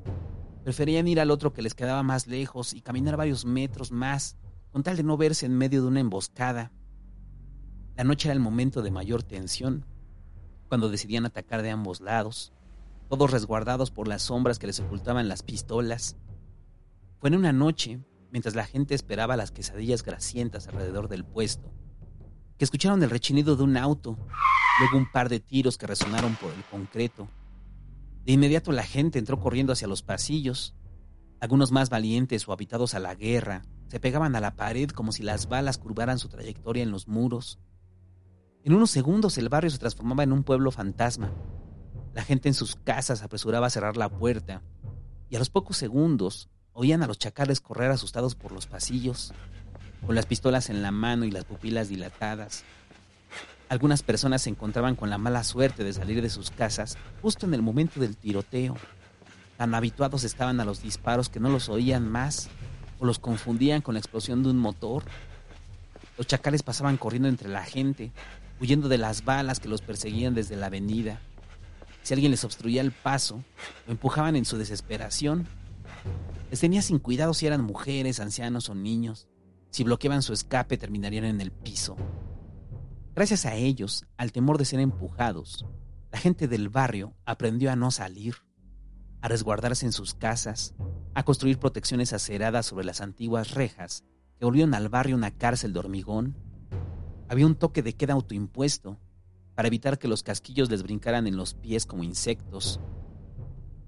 Preferían 0.64 1.08
ir 1.08 1.20
al 1.20 1.30
otro 1.30 1.52
que 1.52 1.62
les 1.62 1.74
quedaba 1.74 2.02
más 2.02 2.26
lejos 2.26 2.74
y 2.74 2.80
caminar 2.80 3.16
varios 3.16 3.44
metros 3.44 3.92
más, 3.92 4.36
con 4.70 4.82
tal 4.82 4.96
de 4.96 5.02
no 5.02 5.16
verse 5.16 5.46
en 5.46 5.56
medio 5.56 5.82
de 5.82 5.88
una 5.88 6.00
emboscada. 6.00 6.72
La 7.96 8.04
noche 8.04 8.28
era 8.28 8.34
el 8.34 8.40
momento 8.40 8.82
de 8.82 8.90
mayor 8.90 9.22
tensión, 9.22 9.86
cuando 10.68 10.88
decidían 10.88 11.26
atacar 11.26 11.62
de 11.62 11.70
ambos 11.70 12.00
lados, 12.00 12.52
todos 13.08 13.30
resguardados 13.30 13.90
por 13.90 14.06
las 14.06 14.22
sombras 14.22 14.58
que 14.58 14.66
les 14.66 14.80
ocultaban 14.80 15.28
las 15.28 15.42
pistolas. 15.42 16.16
Fue 17.18 17.28
en 17.28 17.36
una 17.36 17.52
noche, 17.52 18.00
mientras 18.30 18.54
la 18.54 18.64
gente 18.64 18.94
esperaba 18.94 19.36
las 19.36 19.50
quesadillas 19.50 20.04
grasientas 20.04 20.68
alrededor 20.68 21.08
del 21.08 21.24
puesto, 21.24 21.72
que 22.56 22.64
escucharon 22.64 23.02
el 23.02 23.10
rechinido 23.10 23.56
de 23.56 23.64
un 23.64 23.76
auto 23.76 24.16
luego 24.80 24.96
un 24.96 25.10
par 25.10 25.28
de 25.28 25.40
tiros 25.40 25.76
que 25.76 25.86
resonaron 25.86 26.36
por 26.36 26.52
el 26.52 26.64
concreto. 26.64 27.28
De 28.24 28.32
inmediato 28.32 28.72
la 28.72 28.84
gente 28.84 29.18
entró 29.18 29.40
corriendo 29.40 29.72
hacia 29.72 29.88
los 29.88 30.02
pasillos. 30.02 30.74
Algunos 31.40 31.72
más 31.72 31.88
valientes 31.90 32.46
o 32.46 32.52
habitados 32.52 32.94
a 32.94 33.00
la 33.00 33.14
guerra 33.14 33.62
se 33.88 34.00
pegaban 34.00 34.36
a 34.36 34.40
la 34.40 34.56
pared 34.56 34.90
como 34.90 35.12
si 35.12 35.22
las 35.22 35.48
balas 35.48 35.78
curvaran 35.78 36.18
su 36.18 36.28
trayectoria 36.28 36.82
en 36.82 36.90
los 36.90 37.08
muros. 37.08 37.58
En 38.62 38.74
unos 38.74 38.90
segundos 38.90 39.38
el 39.38 39.48
barrio 39.48 39.70
se 39.70 39.78
transformaba 39.78 40.22
en 40.22 40.32
un 40.32 40.44
pueblo 40.44 40.70
fantasma. 40.70 41.32
La 42.14 42.22
gente 42.22 42.48
en 42.48 42.54
sus 42.54 42.76
casas 42.76 43.22
apresuraba 43.22 43.68
a 43.68 43.70
cerrar 43.70 43.96
la 43.96 44.08
puerta 44.08 44.62
y 45.30 45.36
a 45.36 45.38
los 45.38 45.48
pocos 45.48 45.76
segundos 45.76 46.50
oían 46.72 47.02
a 47.02 47.06
los 47.06 47.18
chacales 47.18 47.60
correr 47.60 47.90
asustados 47.90 48.34
por 48.34 48.52
los 48.52 48.66
pasillos, 48.66 49.32
con 50.04 50.14
las 50.14 50.26
pistolas 50.26 50.70
en 50.70 50.82
la 50.82 50.90
mano 50.90 51.24
y 51.24 51.30
las 51.30 51.44
pupilas 51.44 51.88
dilatadas. 51.88 52.64
Algunas 53.70 54.02
personas 54.02 54.42
se 54.42 54.50
encontraban 54.50 54.96
con 54.96 55.10
la 55.10 55.16
mala 55.16 55.44
suerte 55.44 55.84
de 55.84 55.92
salir 55.92 56.20
de 56.22 56.28
sus 56.28 56.50
casas 56.50 56.98
justo 57.22 57.46
en 57.46 57.54
el 57.54 57.62
momento 57.62 58.00
del 58.00 58.16
tiroteo. 58.16 58.74
Tan 59.56 59.76
habituados 59.76 60.24
estaban 60.24 60.58
a 60.58 60.64
los 60.64 60.82
disparos 60.82 61.28
que 61.28 61.38
no 61.38 61.50
los 61.50 61.68
oían 61.68 62.10
más 62.10 62.48
o 62.98 63.06
los 63.06 63.20
confundían 63.20 63.80
con 63.80 63.94
la 63.94 64.00
explosión 64.00 64.42
de 64.42 64.50
un 64.50 64.58
motor. 64.58 65.04
Los 66.18 66.26
chacales 66.26 66.64
pasaban 66.64 66.96
corriendo 66.96 67.28
entre 67.28 67.48
la 67.48 67.62
gente, 67.62 68.10
huyendo 68.60 68.88
de 68.88 68.98
las 68.98 69.24
balas 69.24 69.60
que 69.60 69.68
los 69.68 69.82
perseguían 69.82 70.34
desde 70.34 70.56
la 70.56 70.66
avenida. 70.66 71.20
Si 72.02 72.12
alguien 72.12 72.32
les 72.32 72.42
obstruía 72.42 72.80
el 72.80 72.90
paso, 72.90 73.44
lo 73.86 73.92
empujaban 73.92 74.34
en 74.34 74.46
su 74.46 74.58
desesperación. 74.58 75.46
Les 76.50 76.58
tenía 76.58 76.82
sin 76.82 76.98
cuidado 76.98 77.34
si 77.34 77.46
eran 77.46 77.62
mujeres, 77.62 78.18
ancianos 78.18 78.68
o 78.68 78.74
niños. 78.74 79.28
Si 79.70 79.84
bloqueaban 79.84 80.22
su 80.22 80.32
escape, 80.32 80.76
terminarían 80.76 81.26
en 81.26 81.40
el 81.40 81.52
piso. 81.52 81.96
Gracias 83.14 83.44
a 83.44 83.56
ellos, 83.56 84.06
al 84.16 84.30
temor 84.30 84.56
de 84.56 84.64
ser 84.64 84.78
empujados, 84.78 85.66
la 86.12 86.18
gente 86.18 86.46
del 86.46 86.68
barrio 86.68 87.14
aprendió 87.24 87.72
a 87.72 87.76
no 87.76 87.90
salir, 87.90 88.36
a 89.20 89.28
resguardarse 89.28 89.84
en 89.84 89.92
sus 89.92 90.14
casas, 90.14 90.74
a 91.14 91.24
construir 91.24 91.58
protecciones 91.58 92.12
aceradas 92.12 92.66
sobre 92.66 92.86
las 92.86 93.00
antiguas 93.00 93.50
rejas 93.50 94.04
que 94.38 94.44
volvieron 94.44 94.74
al 94.74 94.88
barrio 94.88 95.16
una 95.16 95.32
cárcel 95.32 95.72
de 95.72 95.80
hormigón. 95.80 96.36
Había 97.28 97.46
un 97.46 97.56
toque 97.56 97.82
de 97.82 97.94
queda 97.94 98.12
autoimpuesto 98.12 98.98
para 99.56 99.68
evitar 99.68 99.98
que 99.98 100.08
los 100.08 100.22
casquillos 100.22 100.70
les 100.70 100.84
brincaran 100.84 101.26
en 101.26 101.36
los 101.36 101.54
pies 101.54 101.86
como 101.86 102.04
insectos. 102.04 102.80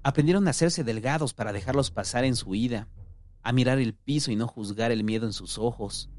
Aprendieron 0.03 0.47
a 0.47 0.51
hacerse 0.51 0.83
delgados 0.83 1.33
para 1.33 1.53
dejarlos 1.53 1.91
pasar 1.91 2.25
en 2.25 2.35
su 2.35 2.49
huida, 2.49 2.89
a 3.41 3.53
mirar 3.53 3.79
el 3.79 3.95
piso 3.95 4.31
y 4.31 4.35
no 4.35 4.47
juzgar 4.47 4.91
el 4.91 5.05
miedo 5.05 5.25
en 5.25 5.33
sus 5.33 5.57
ojos, 5.57 6.09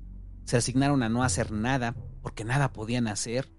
se 0.44 0.56
asignaron 0.56 1.02
a 1.02 1.08
no 1.08 1.22
hacer 1.22 1.50
nada, 1.50 1.94
porque 2.22 2.44
nada 2.44 2.72
podían 2.72 3.08
hacer, 3.08 3.52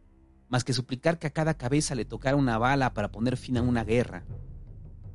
más 0.50 0.63
que 0.63 0.74
suplicar 0.74 1.19
que 1.19 1.28
a 1.28 1.34
cada 1.34 1.56
cabeza 1.56 1.95
le 1.95 2.06
tocara 2.06 2.38
una 2.38 2.58
bala 2.58 2.93
para 2.93 3.12
poner 3.12 3.38
fin 3.38 3.58
a 3.58 3.62
una 3.62 3.84
guerra. 3.84 4.26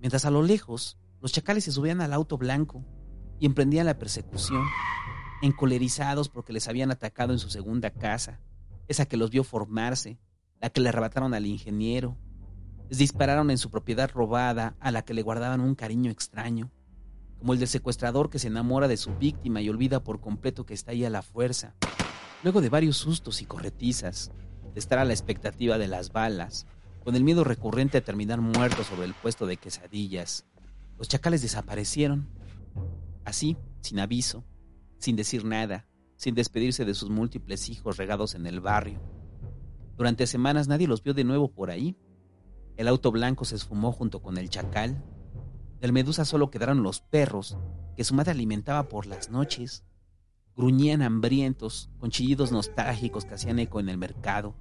Mientras 0.00 0.24
a 0.24 0.30
lo 0.30 0.42
lejos, 0.42 0.98
los 1.20 1.32
chacales 1.32 1.64
se 1.64 1.72
subían 1.72 2.00
al 2.00 2.12
auto 2.12 2.38
blanco 2.38 2.84
y 3.38 3.46
emprendían 3.46 3.86
la 3.86 3.98
persecución, 3.98 4.64
encolerizados 5.42 6.28
porque 6.28 6.52
les 6.52 6.68
habían 6.68 6.90
atacado 6.90 7.32
en 7.32 7.38
su 7.38 7.50
segunda 7.50 7.90
casa, 7.90 8.40
esa 8.88 9.06
que 9.06 9.16
los 9.16 9.30
vio 9.30 9.44
formarse, 9.44 10.18
la 10.60 10.70
que 10.70 10.80
le 10.80 10.88
arrebataron 10.88 11.32
al 11.34 11.46
ingeniero. 11.46 12.16
Les 12.88 12.98
dispararon 12.98 13.50
en 13.50 13.58
su 13.58 13.70
propiedad 13.70 14.10
robada, 14.10 14.76
a 14.80 14.90
la 14.90 15.02
que 15.02 15.14
le 15.14 15.22
guardaban 15.22 15.60
un 15.60 15.74
cariño 15.74 16.10
extraño 16.10 16.72
como 17.40 17.54
el 17.54 17.58
del 17.58 17.68
secuestrador 17.68 18.28
que 18.28 18.38
se 18.38 18.48
enamora 18.48 18.86
de 18.86 18.98
su 18.98 19.16
víctima 19.16 19.62
y 19.62 19.70
olvida 19.70 20.04
por 20.04 20.20
completo 20.20 20.66
que 20.66 20.74
está 20.74 20.92
ahí 20.92 21.06
a 21.06 21.10
la 21.10 21.22
fuerza. 21.22 21.74
Luego 22.44 22.60
de 22.60 22.68
varios 22.68 22.98
sustos 22.98 23.40
y 23.40 23.46
corretizas, 23.46 24.30
de 24.74 24.78
estar 24.78 24.98
a 24.98 25.06
la 25.06 25.14
expectativa 25.14 25.78
de 25.78 25.88
las 25.88 26.12
balas, 26.12 26.66
con 27.02 27.16
el 27.16 27.24
miedo 27.24 27.42
recurrente 27.42 27.98
a 27.98 28.04
terminar 28.04 28.42
muertos 28.42 28.86
sobre 28.86 29.06
el 29.06 29.14
puesto 29.14 29.46
de 29.46 29.56
quesadillas, 29.56 30.44
los 30.98 31.08
chacales 31.08 31.40
desaparecieron. 31.40 32.28
Así, 33.24 33.56
sin 33.80 34.00
aviso, 34.00 34.44
sin 34.98 35.16
decir 35.16 35.46
nada, 35.46 35.86
sin 36.16 36.34
despedirse 36.34 36.84
de 36.84 36.92
sus 36.92 37.08
múltiples 37.08 37.70
hijos 37.70 37.96
regados 37.96 38.34
en 38.34 38.46
el 38.46 38.60
barrio. 38.60 39.00
Durante 39.96 40.26
semanas 40.26 40.68
nadie 40.68 40.86
los 40.86 41.02
vio 41.02 41.14
de 41.14 41.24
nuevo 41.24 41.50
por 41.50 41.70
ahí. 41.70 41.96
El 42.76 42.86
auto 42.86 43.10
blanco 43.10 43.46
se 43.46 43.56
esfumó 43.56 43.92
junto 43.92 44.20
con 44.20 44.36
el 44.36 44.50
chacal 44.50 45.02
del 45.80 45.92
Medusa 45.92 46.24
solo 46.24 46.50
quedaron 46.50 46.82
los 46.82 47.00
perros, 47.00 47.56
que 47.96 48.04
su 48.04 48.14
madre 48.14 48.32
alimentaba 48.32 48.88
por 48.88 49.06
las 49.06 49.30
noches. 49.30 49.82
Gruñían 50.56 51.02
hambrientos, 51.02 51.88
con 51.98 52.10
chillidos 52.10 52.52
nostálgicos 52.52 53.24
que 53.24 53.34
hacían 53.34 53.58
eco 53.58 53.80
en 53.80 53.88
el 53.88 53.96
mercado. 53.96 54.54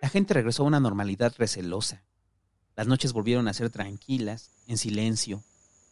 La 0.00 0.08
gente 0.08 0.34
regresó 0.34 0.62
a 0.62 0.66
una 0.66 0.80
normalidad 0.80 1.34
recelosa. 1.36 2.02
Las 2.76 2.86
noches 2.86 3.12
volvieron 3.12 3.48
a 3.48 3.54
ser 3.54 3.70
tranquilas, 3.70 4.50
en 4.66 4.78
silencio. 4.78 5.42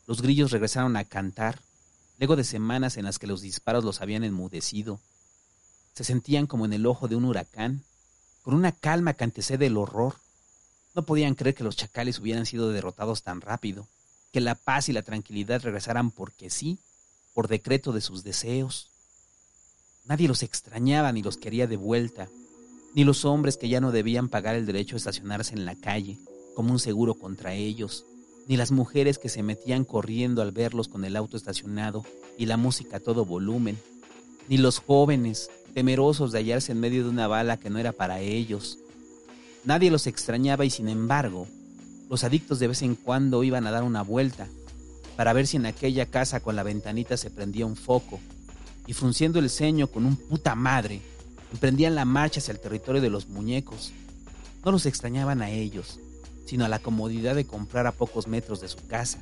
Los 0.07 0.23
grillos 0.23 0.51
regresaron 0.51 0.97
a 0.97 1.05
cantar, 1.05 1.61
luego 2.19 2.37
de 2.37 2.45
semanas 2.45 2.97
en 2.97 3.05
las 3.05 3.19
que 3.19 3.27
los 3.27 3.41
disparos 3.41 3.85
los 3.85 4.01
habían 4.01 4.25
enmudecido. 4.25 5.01
Se 5.93 6.05
sentían 6.05 6.47
como 6.47 6.65
en 6.65 6.73
el 6.73 6.87
ojo 6.87 7.09
de 7.09 7.17
un 7.17 7.25
huracán, 7.25 7.85
con 8.43 8.55
una 8.55 8.73
calma 8.73 9.15
que 9.15 9.25
antecede 9.25 9.67
el 9.67 9.77
horror. 9.77 10.15
No 10.95 11.05
podían 11.05 11.35
creer 11.35 11.55
que 11.55 11.65
los 11.65 11.77
chacales 11.77 12.19
hubieran 12.19 12.47
sido 12.47 12.71
derrotados 12.71 13.23
tan 13.23 13.41
rápido, 13.41 13.87
que 14.33 14.41
la 14.41 14.55
paz 14.55 14.89
y 14.89 14.93
la 14.93 15.03
tranquilidad 15.03 15.63
regresaran 15.63 16.11
porque 16.11 16.51
sí, 16.51 16.79
por 17.35 17.49
decreto 17.49 17.93
de 17.93 18.01
sus 18.01 18.25
deseos. 18.25 18.91
Nadie 20.05 20.29
los 20.29 20.43
extrañaba 20.43 21.13
ni 21.13 21.23
los 21.23 21.37
quería 21.37 21.67
de 21.67 21.77
vuelta, 21.77 22.29
ni 22.95 23.05
los 23.05 23.25
hombres 23.25 23.57
que 23.57 23.69
ya 23.69 23.81
no 23.81 23.93
debían 23.93 24.29
pagar 24.29 24.57
el 24.57 24.67
derecho 24.67 24.97
a 24.97 24.99
estacionarse 24.99 25.55
en 25.55 25.65
la 25.65 25.77
calle 25.77 26.19
como 26.55 26.73
un 26.73 26.79
seguro 26.79 27.15
contra 27.15 27.55
ellos, 27.55 28.05
ni 28.49 28.57
las 28.57 28.73
mujeres 28.73 29.19
que 29.19 29.29
se 29.29 29.43
metían 29.43 29.85
corriendo 29.85 30.43
al 30.43 30.51
verlos 30.51 30.89
con 30.89 31.05
el 31.05 31.17
auto 31.17 31.37
estacionado 31.37 32.05
y 32.37 32.47
la 32.47 32.57
música 32.57 32.97
a 32.97 33.01
todo 33.01 33.25
volumen, 33.25 33.79
ni 34.49 34.59
los 34.59 34.81
jóvenes 34.81 35.49
temerosos 35.73 36.33
de 36.33 36.39
hallarse 36.39 36.73
en 36.73 36.81
medio 36.81 37.05
de 37.05 37.11
una 37.11 37.29
bala 37.29 37.59
que 37.59 37.71
no 37.71 37.79
era 37.79 37.93
para 37.93 38.21
ellos. 38.21 38.79
Nadie 39.65 39.91
los 39.91 40.07
extrañaba 40.07 40.65
y 40.65 40.71
sin 40.71 40.89
embargo, 40.89 41.47
los 42.09 42.25
adictos 42.25 42.59
de 42.59 42.69
vez 42.69 42.83
en 42.83 42.95
cuando 42.95 43.45
iban 43.45 43.67
a 43.67 43.71
dar 43.71 43.83
una 43.83 44.03
vuelta 44.03 44.49
para 45.17 45.33
ver 45.33 45.47
si 45.47 45.59
en 45.59 45.67
aquella 45.67 46.07
casa 46.07 46.41
con 46.41 46.57
la 46.57 46.63
ventanita 46.63 47.17
se 47.17 47.31
prendía 47.31 47.67
un 47.67 47.77
foco 47.77 48.21
y 48.87 48.95
frunciendo 48.95 49.39
el 49.39 49.51
ceño 49.51 49.87
con 49.87 50.07
un 50.07 50.17
puta 50.17 50.55
madre, 50.55 51.03
emprendían 51.53 51.95
la 51.95 52.05
marcha 52.05 52.41
hacia 52.41 52.53
el 52.53 52.61
territorio 52.61 53.03
de 53.03 53.11
los 53.11 53.29
muñecos. 53.29 53.93
No 54.65 54.73
los 54.73 54.87
extrañaban 54.87 55.43
a 55.43 55.51
ellos, 55.51 56.01
sino 56.47 56.65
a 56.65 56.69
la 56.69 56.79
comodidad 56.79 57.35
de 57.35 57.47
comprar 57.47 57.87
a 57.87 57.93
pocos 57.93 58.27
metros 58.27 58.61
de 58.61 58.69
su 58.69 58.87
casa. 58.87 59.19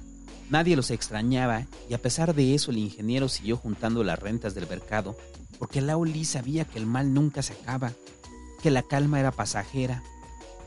Nadie 0.50 0.76
los 0.76 0.90
extrañaba 0.90 1.66
y 1.90 1.94
a 1.94 2.00
pesar 2.00 2.34
de 2.34 2.54
eso 2.54 2.70
el 2.70 2.78
ingeniero 2.78 3.28
siguió 3.28 3.56
juntando 3.56 4.02
las 4.04 4.18
rentas 4.18 4.54
del 4.54 4.68
mercado 4.68 5.16
porque 5.58 5.80
Lauli 5.80 6.24
sabía 6.24 6.64
que 6.64 6.78
el 6.78 6.86
mal 6.86 7.12
nunca 7.12 7.42
se 7.42 7.52
acaba, 7.52 7.92
que 8.62 8.70
la 8.70 8.82
calma 8.82 9.20
era 9.20 9.32
pasajera. 9.32 10.02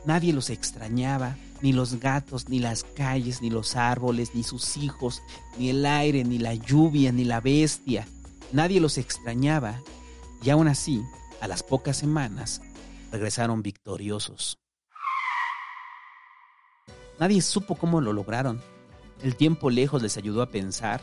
Nadie 0.04 0.32
los 0.32 0.50
extrañaba, 0.50 1.36
ni 1.60 1.72
los 1.72 2.00
gatos, 2.00 2.48
ni 2.48 2.58
las 2.58 2.82
calles, 2.82 3.40
ni 3.40 3.50
los 3.50 3.76
árboles, 3.76 4.34
ni 4.34 4.42
sus 4.42 4.76
hijos, 4.76 5.22
ni 5.58 5.70
el 5.70 5.86
aire, 5.86 6.24
ni 6.24 6.38
la 6.38 6.54
lluvia, 6.54 7.12
ni 7.12 7.24
la 7.24 7.40
bestia. 7.40 8.06
Nadie 8.52 8.80
los 8.80 8.98
extrañaba 8.98 9.80
y 10.42 10.50
aún 10.50 10.66
así, 10.66 11.02
a 11.40 11.46
las 11.46 11.62
pocas 11.62 11.96
semanas, 11.96 12.60
regresaron 13.12 13.62
victoriosos. 13.62 14.58
Nadie 17.20 17.40
supo 17.40 17.76
cómo 17.76 18.00
lo 18.00 18.12
lograron. 18.12 18.60
El 19.22 19.36
tiempo 19.36 19.70
lejos 19.70 20.02
les 20.02 20.16
ayudó 20.16 20.42
a 20.42 20.50
pensar. 20.50 21.00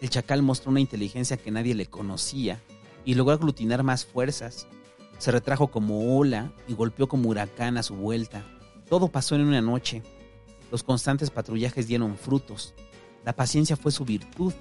El 0.00 0.10
chacal 0.10 0.42
mostró 0.42 0.70
una 0.70 0.80
inteligencia 0.80 1.36
que 1.36 1.52
nadie 1.52 1.76
le 1.76 1.86
conocía 1.86 2.60
y 3.04 3.14
logró 3.14 3.34
aglutinar 3.34 3.84
más 3.84 4.04
fuerzas. 4.04 4.66
Se 5.18 5.30
retrajo 5.30 5.68
como 5.68 6.16
ola 6.16 6.52
y 6.66 6.74
golpeó 6.74 7.08
como 7.08 7.28
huracán 7.28 7.76
a 7.76 7.82
su 7.82 7.94
vuelta. 7.94 8.42
Todo 8.88 9.08
pasó 9.08 9.34
en 9.34 9.42
una 9.42 9.60
noche. 9.60 10.02
Los 10.70 10.82
constantes 10.82 11.30
patrullajes 11.30 11.86
dieron 11.86 12.16
frutos. 12.16 12.74
La 13.24 13.34
paciencia 13.34 13.76
fue 13.76 13.92
su 13.92 14.04
virtud 14.04 14.52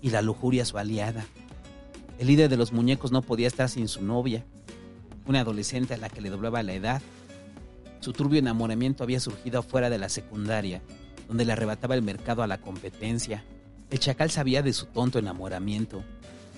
y 0.00 0.10
la 0.10 0.22
lujuria 0.22 0.64
su 0.64 0.78
aliada. 0.78 1.24
El 2.18 2.26
líder 2.26 2.50
de 2.50 2.56
los 2.56 2.72
muñecos 2.72 3.12
no 3.12 3.22
podía 3.22 3.46
estar 3.46 3.68
sin 3.68 3.88
su 3.88 4.02
novia, 4.04 4.44
una 5.26 5.40
adolescente 5.40 5.94
a 5.94 5.96
la 5.96 6.08
que 6.08 6.20
le 6.20 6.30
doblaba 6.30 6.62
la 6.62 6.74
edad 6.74 7.02
su 8.02 8.12
turbio 8.12 8.40
enamoramiento 8.40 9.04
había 9.04 9.20
surgido 9.20 9.60
afuera 9.60 9.88
de 9.88 9.96
la 9.96 10.08
secundaria, 10.08 10.82
donde 11.28 11.44
le 11.44 11.52
arrebataba 11.52 11.94
el 11.94 12.02
mercado 12.02 12.42
a 12.42 12.48
la 12.48 12.60
competencia. 12.60 13.44
El 13.90 14.00
chacal 14.00 14.28
sabía 14.28 14.60
de 14.60 14.72
su 14.72 14.86
tonto 14.86 15.20
enamoramiento, 15.20 16.02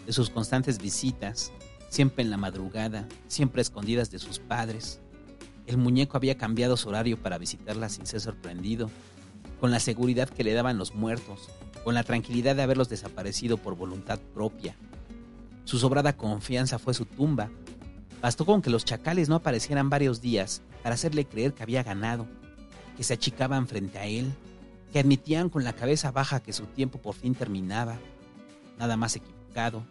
de 0.07 0.13
sus 0.15 0.31
constantes 0.31 0.79
visitas, 0.79 1.53
siempre 1.95 2.25
en 2.25 2.31
la 2.31 2.37
madrugada, 2.37 3.07
siempre 3.29 3.63
escondidas 3.63 4.11
de 4.11 4.19
sus 4.19 4.41
padres. 4.41 5.01
El 5.65 5.77
muñeco 5.77 6.17
había 6.17 6.37
cambiado 6.37 6.77
su 6.77 6.89
horario 6.89 7.23
para 7.23 7.39
visitarla 7.39 7.89
sin 7.89 8.05
ser 8.05 8.21
sorprendido, 8.21 8.91
con 9.61 9.71
la 9.71 9.79
seguridad 9.79 10.29
que 10.29 10.43
le 10.43 10.55
daban 10.55 10.77
los 10.77 10.93
muertos, 10.97 11.49
con 11.85 11.95
la 11.95 12.03
tranquilidad 12.03 12.57
de 12.57 12.63
haberlos 12.63 12.89
desaparecido 12.89 13.59
por 13.59 13.77
voluntad 13.77 14.19
propia. 14.35 14.75
Su 15.63 15.79
sobrada 15.79 16.17
confianza 16.17 16.81
fue 16.81 16.95
su 16.95 17.05
tumba. 17.05 17.49
Bastó 18.21 18.45
con 18.45 18.61
que 18.61 18.71
los 18.71 18.85
chacales 18.85 19.29
no 19.29 19.37
aparecieran 19.37 19.89
varios 19.89 20.21
días 20.21 20.63
para 20.83 20.97
hacerle 20.97 21.27
creer 21.27 21.55
que 21.55 21.63
había 21.63 21.85
ganado, 21.85 22.27
que 22.97 23.05
se 23.05 23.15
achicaban 23.15 23.69
frente 23.69 23.99
a 23.99 24.07
él, 24.07 24.33
que 24.93 24.99
admitían 24.99 25.49
con 25.49 25.63
la 25.63 25.75
cabeza 25.75 26.11
baja 26.11 26.41
que 26.41 26.53
su 26.53 26.67
tiempo 26.67 27.01
por 27.01 27.15
fin 27.15 27.37
terminaba, 27.37 27.99
nada 28.81 28.97
más 28.97 29.15
equivocado, 29.15 29.87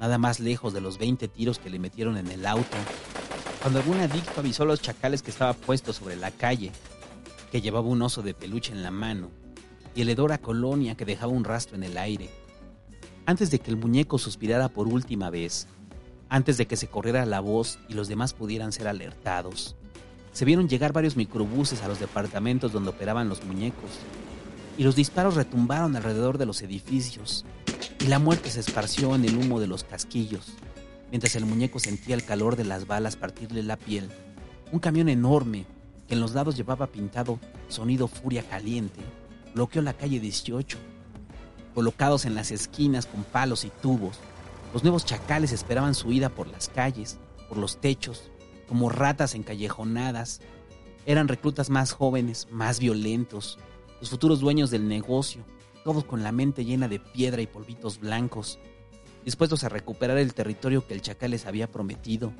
nada 0.00 0.18
más 0.18 0.40
lejos 0.40 0.72
de 0.72 0.80
los 0.80 0.98
20 0.98 1.28
tiros 1.28 1.58
que 1.58 1.70
le 1.70 1.78
metieron 1.78 2.16
en 2.16 2.28
el 2.28 2.46
auto. 2.46 2.76
Cuando 3.60 3.80
algún 3.80 3.98
adicto 4.00 4.40
avisó 4.40 4.62
a 4.62 4.66
los 4.66 4.80
chacales 4.80 5.22
que 5.22 5.30
estaba 5.30 5.52
puesto 5.52 5.92
sobre 5.92 6.16
la 6.16 6.30
calle, 6.30 6.72
que 7.50 7.60
llevaba 7.60 7.88
un 7.88 8.02
oso 8.02 8.22
de 8.22 8.34
peluche 8.34 8.72
en 8.72 8.82
la 8.82 8.90
mano, 8.90 9.30
y 9.94 10.02
el 10.02 10.10
hedor 10.10 10.32
a 10.32 10.38
colonia 10.38 10.94
que 10.94 11.04
dejaba 11.04 11.32
un 11.32 11.44
rastro 11.44 11.76
en 11.76 11.82
el 11.82 11.98
aire. 11.98 12.30
Antes 13.26 13.50
de 13.50 13.58
que 13.58 13.70
el 13.70 13.76
muñeco 13.76 14.18
suspirara 14.18 14.68
por 14.68 14.86
última 14.86 15.30
vez, 15.30 15.66
antes 16.28 16.56
de 16.56 16.66
que 16.66 16.76
se 16.76 16.88
corriera 16.88 17.26
la 17.26 17.40
voz 17.40 17.78
y 17.88 17.94
los 17.94 18.08
demás 18.08 18.32
pudieran 18.32 18.72
ser 18.72 18.86
alertados, 18.86 19.76
se 20.32 20.44
vieron 20.44 20.68
llegar 20.68 20.92
varios 20.92 21.16
microbuses 21.16 21.82
a 21.82 21.88
los 21.88 21.98
departamentos 21.98 22.72
donde 22.72 22.90
operaban 22.90 23.28
los 23.28 23.42
muñecos, 23.44 23.90
y 24.76 24.84
los 24.84 24.94
disparos 24.94 25.34
retumbaron 25.34 25.96
alrededor 25.96 26.38
de 26.38 26.46
los 26.46 26.62
edificios, 26.62 27.44
y 28.00 28.06
la 28.06 28.18
muerte 28.18 28.50
se 28.50 28.60
esparció 28.60 29.14
en 29.14 29.24
el 29.24 29.36
humo 29.36 29.60
de 29.60 29.66
los 29.66 29.84
casquillos, 29.84 30.52
mientras 31.10 31.34
el 31.36 31.46
muñeco 31.46 31.78
sentía 31.78 32.14
el 32.14 32.24
calor 32.24 32.56
de 32.56 32.64
las 32.64 32.86
balas 32.86 33.16
partirle 33.16 33.62
la 33.62 33.76
piel. 33.76 34.08
Un 34.70 34.78
camión 34.78 35.08
enorme, 35.08 35.66
que 36.06 36.14
en 36.14 36.20
los 36.20 36.32
lados 36.32 36.56
llevaba 36.56 36.86
pintado 36.86 37.38
Sonido 37.68 38.06
Furia 38.06 38.42
Caliente, 38.42 39.00
bloqueó 39.54 39.82
la 39.82 39.94
calle 39.94 40.20
18. 40.20 40.78
Colocados 41.74 42.24
en 42.24 42.34
las 42.34 42.50
esquinas 42.50 43.06
con 43.06 43.24
palos 43.24 43.64
y 43.64 43.70
tubos, 43.82 44.18
los 44.72 44.82
nuevos 44.82 45.04
chacales 45.04 45.52
esperaban 45.52 45.94
su 45.94 46.12
ida 46.12 46.28
por 46.28 46.46
las 46.46 46.68
calles, 46.68 47.18
por 47.48 47.58
los 47.58 47.80
techos, 47.80 48.30
como 48.68 48.90
ratas 48.90 49.34
encallejonadas. 49.34 50.40
Eran 51.06 51.28
reclutas 51.28 51.70
más 51.70 51.92
jóvenes, 51.92 52.46
más 52.50 52.78
violentos, 52.78 53.58
los 54.00 54.10
futuros 54.10 54.40
dueños 54.40 54.70
del 54.70 54.86
negocio, 54.86 55.42
todos 55.84 56.04
con 56.04 56.22
la 56.22 56.32
mente 56.32 56.64
llena 56.64 56.88
de 56.88 56.98
piedra 56.98 57.42
y 57.42 57.46
polvitos 57.46 58.00
blancos, 58.00 58.58
dispuestos 59.24 59.64
a 59.64 59.68
recuperar 59.68 60.18
el 60.18 60.34
territorio 60.34 60.86
que 60.86 60.94
el 60.94 61.02
chacal 61.02 61.32
les 61.32 61.46
había 61.46 61.70
prometido. 61.70 62.32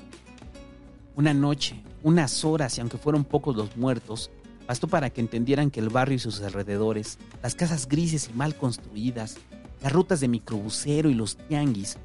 Una 1.15 1.33
noche, 1.33 1.81
unas 2.03 2.45
horas 2.45 2.77
y 2.77 2.81
aunque 2.81 2.97
fueron 2.97 3.25
pocos 3.25 3.55
los 3.55 3.75
muertos, 3.75 4.31
bastó 4.67 4.87
para 4.87 5.09
que 5.09 5.21
entendieran 5.21 5.71
que 5.71 5.79
el 5.79 5.89
barrio 5.89 6.15
y 6.15 6.19
sus 6.19 6.41
alrededores, 6.41 7.17
las 7.41 7.55
casas 7.55 7.87
grises 7.87 8.29
y 8.29 8.37
mal 8.37 8.55
construidas, 8.55 9.37
las 9.81 9.91
rutas 9.91 10.19
de 10.19 10.27
microbusero 10.27 11.09
y 11.09 11.13
los 11.13 11.37
tianguis, 11.37 11.97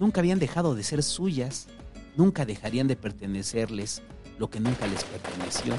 nunca 0.00 0.20
habían 0.20 0.38
dejado 0.38 0.74
de 0.74 0.82
ser 0.82 1.02
suyas 1.02 1.68
nunca 2.16 2.44
dejarían 2.44 2.88
de 2.88 2.96
pertenecerles 2.96 4.02
lo 4.38 4.50
que 4.50 4.60
nunca 4.60 4.86
les 4.86 5.04
perteneció. 5.04 5.74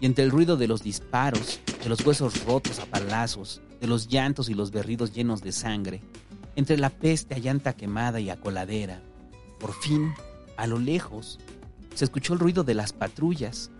Y 0.00 0.06
entre 0.06 0.24
el 0.24 0.30
ruido 0.30 0.56
de 0.56 0.68
los 0.68 0.82
disparos, 0.82 1.60
de 1.82 1.88
los 1.88 2.04
huesos 2.04 2.44
rotos 2.44 2.78
a 2.80 2.86
palazos, 2.86 3.60
de 3.82 3.88
los 3.88 4.06
llantos 4.06 4.48
y 4.48 4.54
los 4.54 4.70
berridos 4.70 5.12
llenos 5.12 5.42
de 5.42 5.50
sangre, 5.50 6.00
entre 6.54 6.78
la 6.78 6.88
peste 6.88 7.34
a 7.34 7.38
llanta 7.38 7.72
quemada 7.72 8.20
y 8.20 8.30
a 8.30 8.38
coladera, 8.40 9.02
por 9.58 9.74
fin, 9.74 10.14
a 10.56 10.68
lo 10.68 10.78
lejos, 10.78 11.40
se 11.92 12.04
escuchó 12.04 12.34
el 12.34 12.38
ruido 12.38 12.62
de 12.62 12.74
las 12.74 12.92
patrullas. 12.92 13.72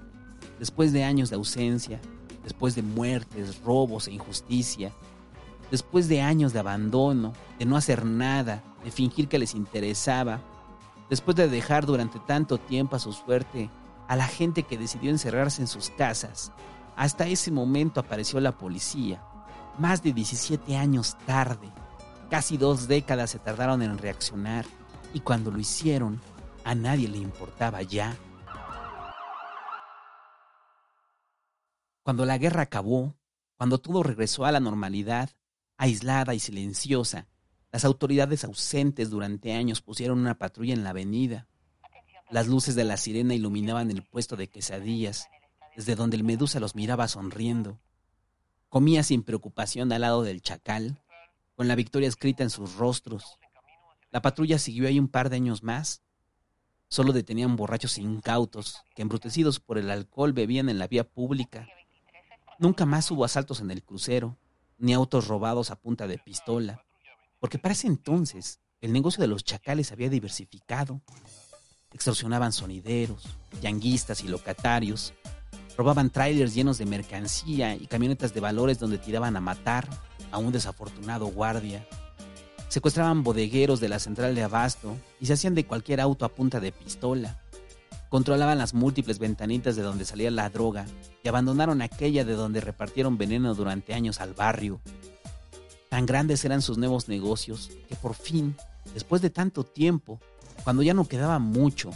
Después 0.59 0.93
de 0.93 1.05
años 1.05 1.31
de 1.31 1.37
ausencia, 1.37 2.01
después 2.43 2.75
de 2.75 2.83
muertes, 2.83 3.61
robos 3.63 4.09
e 4.09 4.13
injusticia, 4.13 4.93
después 5.71 6.09
de 6.09 6.21
años 6.21 6.53
de 6.53 6.59
abandono, 6.59 7.33
de 7.61 7.65
no 7.65 7.77
hacer 7.77 8.05
nada, 8.05 8.61
de 8.83 8.91
fingir 8.91 9.29
que 9.29 9.39
les 9.39 9.55
interesaba, 9.55 10.41
después 11.11 11.37
de 11.37 11.49
dejar 11.49 11.87
durante 11.87 12.19
tanto 12.19 12.59
tiempo 12.59 12.97
a 12.97 12.99
su 12.99 13.13
suerte 13.13 13.71
a 14.09 14.17
la 14.17 14.27
gente 14.27 14.65
que 14.65 14.79
decidió 14.79 15.11
encerrarse 15.11 15.63
en 15.63 15.69
sus 15.69 15.91
casas. 15.91 16.51
Hasta 16.97 17.29
ese 17.29 17.53
momento 17.53 18.01
apareció 18.01 18.41
la 18.41 18.59
policía, 18.59 19.23
más 19.79 20.03
de 20.03 20.13
17 20.13 20.77
años 20.77 21.17
tarde. 21.27 21.71
Casi 22.31 22.57
dos 22.57 22.89
décadas 22.89 23.31
se 23.31 23.39
tardaron 23.39 23.83
en 23.83 23.99
reaccionar 23.99 24.65
y 25.15 25.21
cuando 25.21 25.51
lo 25.51 25.59
hicieron, 25.59 26.21
a 26.65 26.75
nadie 26.75 27.09
le 27.09 27.19
importaba 27.19 27.83
ya. 27.83 28.17
Cuando 32.03 32.25
la 32.27 32.39
guerra 32.39 32.63
acabó, 32.63 33.17
cuando 33.57 33.79
todo 33.79 34.03
regresó 34.03 34.45
a 34.45 34.53
la 34.53 34.61
normalidad, 34.61 35.31
aislada 35.77 36.35
y 36.35 36.41
silenciosa, 36.41 37.29
las 37.71 37.85
autoridades 37.85 38.45
ausentes 38.45 39.09
durante 39.09 39.53
años 39.53 39.81
pusieron 39.81 40.19
una 40.19 40.37
patrulla 40.37 40.75
en 40.75 40.85
la 40.85 40.91
avenida. 40.91 41.49
Las 42.31 42.49
luces 42.49 42.75
de 42.75 42.85
la 42.85 42.97
sirena 42.97 43.35
iluminaban 43.35 43.91
el 43.91 44.03
puesto 44.03 44.37
de 44.37 44.49
quesadillas, 44.49 45.29
desde 45.77 45.95
donde 45.95 46.17
el 46.17 46.25
medusa 46.25 46.61
los 46.61 46.75
miraba 46.75 47.09
sonriendo. 47.09 47.79
Comía 48.73 49.03
sin 49.03 49.23
preocupación 49.23 49.93
al 49.93 50.01
lado 50.01 50.23
del 50.23 50.41
chacal, 50.41 50.99
con 51.57 51.69
la 51.69 51.75
victoria 51.75 52.09
escrita 52.09 52.43
en 52.43 52.49
sus 52.49 52.77
rostros. 52.77 53.39
La 54.11 54.23
patrulla 54.23 54.59
siguió 54.59 54.89
ahí 54.89 54.99
un 54.99 55.09
par 55.09 55.29
de 55.29 55.37
años 55.37 55.63
más. 55.63 56.01
Solo 56.89 57.13
detenían 57.13 57.55
borrachos 57.55 57.99
incautos 57.99 58.83
que, 58.95 59.03
embrutecidos 59.03 59.61
por 59.61 59.77
el 59.77 59.91
alcohol, 59.91 60.33
bebían 60.33 60.71
en 60.71 60.79
la 60.79 60.89
vía 60.89 61.05
pública. 61.05 61.69
Nunca 62.59 62.87
más 62.87 63.11
hubo 63.11 63.27
asaltos 63.27 63.61
en 63.61 63.71
el 63.71 63.83
crucero, 63.83 64.39
ni 64.79 64.95
autos 64.95 65.29
robados 65.29 65.71
a 65.71 65.77
punta 65.77 66.07
de 66.07 66.17
pistola. 66.17 66.83
porque 67.41 67.59
para 67.59 67.75
ese 67.75 67.89
entonces 67.89 68.63
el 68.81 68.95
negocio 68.95 69.21
de 69.21 69.29
los 69.29 69.45
chacales 69.45 69.93
había 69.93 70.09
diversificado. 70.09 71.03
Extorsionaban 71.93 72.55
sonideros, 72.55 73.25
yanguistas 73.61 74.25
y 74.25 74.29
locatarios, 74.29 75.13
robaban 75.77 76.11
trailers 76.11 76.55
llenos 76.55 76.79
de 76.79 76.87
mercancía 76.87 77.75
y 77.75 77.87
camionetas 77.87 78.35
de 78.35 78.41
valores 78.41 78.79
donde 78.79 78.99
tiraban 78.99 79.37
a 79.37 79.41
matar 79.41 79.89
a 80.31 80.39
un 80.39 80.53
desafortunado 80.53 81.27
guardia. 81.27 81.87
Secuestraban 82.69 83.23
bodegueros 83.23 83.81
de 83.81 83.89
la 83.89 83.99
central 83.99 84.35
de 84.35 84.43
abasto 84.43 84.97
y 85.21 85.27
se 85.27 85.35
hacían 85.35 85.55
de 85.55 85.67
cualquier 85.67 86.01
auto 86.01 86.25
a 86.25 86.31
punta 86.31 86.59
de 86.61 86.73
pistola. 86.73 87.39
Controlaban 88.09 88.59
las 88.59 88.75
múltiples 88.75 89.19
ventanitas 89.19 89.77
de 89.77 89.83
donde 89.83 90.05
salía 90.05 90.31
la 90.31 90.51
droga 90.51 90.87
y 91.23 91.29
abandonaron 91.29 91.83
aquella 91.83 92.25
de 92.25 92.35
donde 92.35 92.61
repartieron 92.61 93.17
veneno 93.19 93.55
durante 93.55 93.95
años 93.95 94.21
al 94.21 94.35
barrio. 94.35 94.81
Tan 95.89 96.07
grandes 96.07 96.45
eran 96.45 96.63
sus 96.63 96.79
nuevos 96.79 97.09
negocios 97.09 97.71
que 97.89 97.97
por 97.97 98.15
fin, 98.15 98.57
después 98.95 99.21
de 99.21 99.31
tanto 99.31 99.65
tiempo, 99.65 100.19
cuando 100.65 100.83
ya 100.83 100.95
no 100.95 101.07
quedaba 101.07 101.39
mucho, 101.39 101.91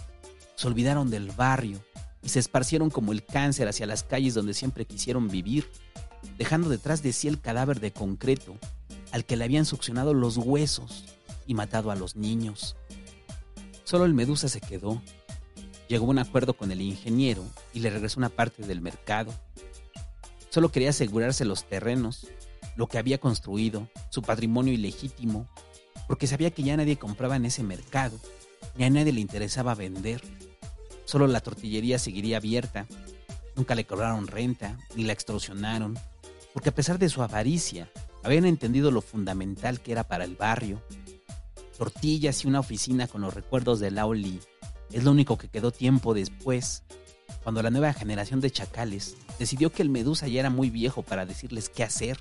se 0.54 0.66
olvidaron 0.66 1.10
del 1.10 1.30
barrio 1.30 1.80
y 2.26 2.28
se 2.28 2.40
esparcieron 2.40 2.90
como 2.90 3.12
el 3.12 3.24
cáncer 3.24 3.68
hacia 3.68 3.86
las 3.86 4.02
calles 4.02 4.34
donde 4.34 4.52
siempre 4.52 4.84
quisieron 4.84 5.28
vivir, 5.28 5.70
dejando 6.38 6.68
detrás 6.68 7.00
de 7.00 7.12
sí 7.12 7.28
el 7.28 7.40
cadáver 7.40 7.78
de 7.78 7.92
concreto 7.92 8.58
al 9.12 9.24
que 9.24 9.36
le 9.36 9.44
habían 9.44 9.64
succionado 9.64 10.12
los 10.12 10.36
huesos 10.36 11.04
y 11.46 11.54
matado 11.54 11.92
a 11.92 11.94
los 11.94 12.16
niños. 12.16 12.74
Solo 13.84 14.06
el 14.06 14.12
Medusa 14.12 14.48
se 14.48 14.60
quedó. 14.60 15.00
Llegó 15.86 16.06
a 16.06 16.10
un 16.10 16.18
acuerdo 16.18 16.54
con 16.54 16.72
el 16.72 16.80
ingeniero 16.80 17.44
y 17.72 17.78
le 17.78 17.90
regresó 17.90 18.18
una 18.18 18.28
parte 18.28 18.66
del 18.66 18.80
mercado. 18.80 19.32
Solo 20.50 20.72
quería 20.72 20.90
asegurarse 20.90 21.44
los 21.44 21.68
terrenos, 21.68 22.26
lo 22.74 22.88
que 22.88 22.98
había 22.98 23.18
construido, 23.18 23.88
su 24.10 24.22
patrimonio 24.22 24.72
ilegítimo, 24.72 25.48
porque 26.08 26.26
sabía 26.26 26.50
que 26.50 26.64
ya 26.64 26.76
nadie 26.76 26.96
compraba 26.96 27.36
en 27.36 27.44
ese 27.44 27.62
mercado, 27.62 28.18
ni 28.74 28.82
a 28.82 28.90
nadie 28.90 29.12
le 29.12 29.20
interesaba 29.20 29.76
vender. 29.76 30.22
Solo 31.06 31.26
la 31.28 31.40
tortillería 31.40 31.98
seguiría 31.98 32.36
abierta. 32.36 32.86
Nunca 33.54 33.74
le 33.74 33.86
cobraron 33.86 34.26
renta, 34.26 34.76
ni 34.94 35.04
la 35.04 35.14
extorsionaron, 35.14 35.98
porque 36.52 36.68
a 36.68 36.74
pesar 36.74 36.98
de 36.98 37.08
su 37.08 37.22
avaricia, 37.22 37.88
habían 38.22 38.44
entendido 38.44 38.90
lo 38.90 39.00
fundamental 39.00 39.80
que 39.80 39.92
era 39.92 40.04
para 40.04 40.24
el 40.24 40.34
barrio. 40.36 40.82
Tortillas 41.78 42.44
y 42.44 42.48
una 42.48 42.60
oficina 42.60 43.06
con 43.06 43.20
los 43.22 43.32
recuerdos 43.32 43.78
de 43.78 43.92
Laoli 43.92 44.40
es 44.92 45.04
lo 45.04 45.12
único 45.12 45.38
que 45.38 45.48
quedó 45.48 45.70
tiempo 45.70 46.12
después, 46.12 46.82
cuando 47.42 47.62
la 47.62 47.70
nueva 47.70 47.92
generación 47.92 48.40
de 48.40 48.50
chacales 48.50 49.16
decidió 49.38 49.70
que 49.70 49.82
el 49.82 49.90
Medusa 49.90 50.26
ya 50.26 50.40
era 50.40 50.50
muy 50.50 50.70
viejo 50.70 51.02
para 51.02 51.24
decirles 51.24 51.68
qué 51.68 51.84
hacer. 51.84 52.18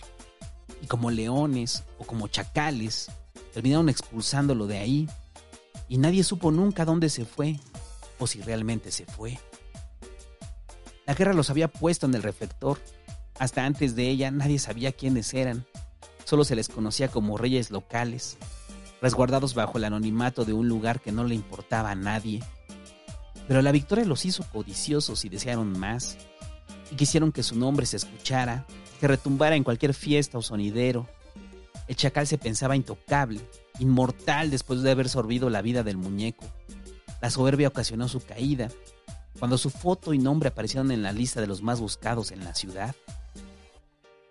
Y 0.81 0.87
como 0.87 1.09
leones 1.09 1.83
o 1.97 2.05
como 2.05 2.27
chacales, 2.27 3.09
terminaron 3.53 3.89
expulsándolo 3.89 4.67
de 4.67 4.77
ahí. 4.77 5.09
Y 5.89 5.97
nadie 5.97 6.23
supo 6.23 6.51
nunca 6.51 6.85
dónde 6.85 7.09
se 7.09 7.25
fue, 7.25 7.59
o 8.19 8.27
si 8.27 8.41
realmente 8.41 8.91
se 8.91 9.05
fue. 9.05 9.39
La 11.05 11.13
guerra 11.13 11.33
los 11.33 11.49
había 11.49 11.67
puesto 11.67 12.05
en 12.05 12.15
el 12.15 12.23
reflector. 12.23 12.79
Hasta 13.37 13.65
antes 13.65 13.95
de 13.95 14.09
ella 14.09 14.31
nadie 14.31 14.59
sabía 14.59 14.91
quiénes 14.91 15.33
eran. 15.33 15.65
Solo 16.23 16.43
se 16.43 16.55
les 16.55 16.69
conocía 16.69 17.09
como 17.09 17.37
reyes 17.37 17.69
locales, 17.69 18.37
resguardados 19.01 19.53
bajo 19.53 19.77
el 19.77 19.83
anonimato 19.83 20.45
de 20.45 20.53
un 20.53 20.67
lugar 20.67 21.01
que 21.01 21.11
no 21.11 21.23
le 21.23 21.35
importaba 21.35 21.91
a 21.91 21.95
nadie. 21.95 22.41
Pero 23.47 23.61
la 23.61 23.71
victoria 23.71 24.05
los 24.05 24.25
hizo 24.25 24.43
codiciosos 24.51 25.23
y 25.25 25.29
desearon 25.29 25.77
más, 25.77 26.17
y 26.91 26.95
quisieron 26.95 27.31
que 27.31 27.43
su 27.43 27.55
nombre 27.55 27.85
se 27.85 27.97
escuchara, 27.97 28.65
que 28.99 29.07
retumbara 29.07 29.55
en 29.55 29.63
cualquier 29.63 29.93
fiesta 29.93 30.39
o 30.39 30.41
sonidero. 30.41 31.07
El 31.87 31.95
chacal 31.95 32.25
se 32.25 32.39
pensaba 32.39 32.75
intocable, 32.75 33.41
inmortal 33.77 34.49
después 34.49 34.81
de 34.81 34.89
haber 34.89 35.09
sorbido 35.09 35.51
la 35.51 35.61
vida 35.61 35.83
del 35.83 35.97
muñeco. 35.97 36.45
La 37.21 37.29
soberbia 37.29 37.69
ocasionó 37.69 38.07
su 38.07 38.23
caída, 38.23 38.69
cuando 39.39 39.57
su 39.57 39.69
foto 39.69 40.13
y 40.13 40.17
nombre 40.17 40.49
aparecieron 40.49 40.91
en 40.91 41.03
la 41.03 41.11
lista 41.11 41.41
de 41.41 41.47
los 41.47 41.61
más 41.61 41.79
buscados 41.79 42.31
en 42.31 42.43
la 42.43 42.55
ciudad. 42.55 42.95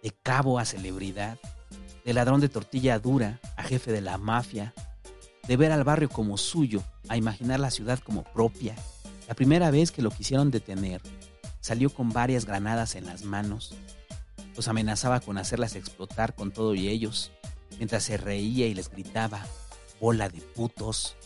De 0.03 0.11
cabo 0.23 0.59
a 0.59 0.65
celebridad, 0.65 1.39
de 2.05 2.13
ladrón 2.13 2.41
de 2.41 2.49
tortilla 2.49 2.99
dura 2.99 3.41
a 3.57 3.63
jefe 3.63 3.93
de 3.93 4.01
la 4.01 4.19
mafia, 4.19 4.75
de 5.47 5.57
ver 5.57 5.73
al 5.73 5.85
barrio 5.85 6.09
como 6.09 6.37
suyo 6.37 6.83
a 7.09 7.17
imaginar 7.17 7.61
la 7.61 7.71
ciudad 7.71 7.99
como 7.99 8.25
propia. 8.25 8.75
La 9.29 9.35
primera 9.35 9.71
vez 9.71 9.91
que 9.91 10.03
lo 10.03 10.11
quisieron 10.11 10.51
detener, 10.51 11.01
salió 11.61 11.91
con 11.91 12.11
varias 12.11 12.45
granadas 12.45 12.95
en 12.95 13.07
las 13.07 13.25
manos. 13.25 13.75
Los 14.57 14.69
amenazaba 14.69 15.21
con 15.21 15.39
hacerlas 15.39 15.77
explotar 15.77 16.35
con 16.35 16.53
todo 16.53 16.75
y 16.75 16.89
ellos, 16.89 17.33
mientras 17.79 18.05
se 18.05 18.17
reía 18.17 18.67
y 18.67 18.75
les 18.75 18.91
gritaba, 18.91 19.45
bola 20.01 20.29
de 20.29 20.41
putos. 20.41 21.17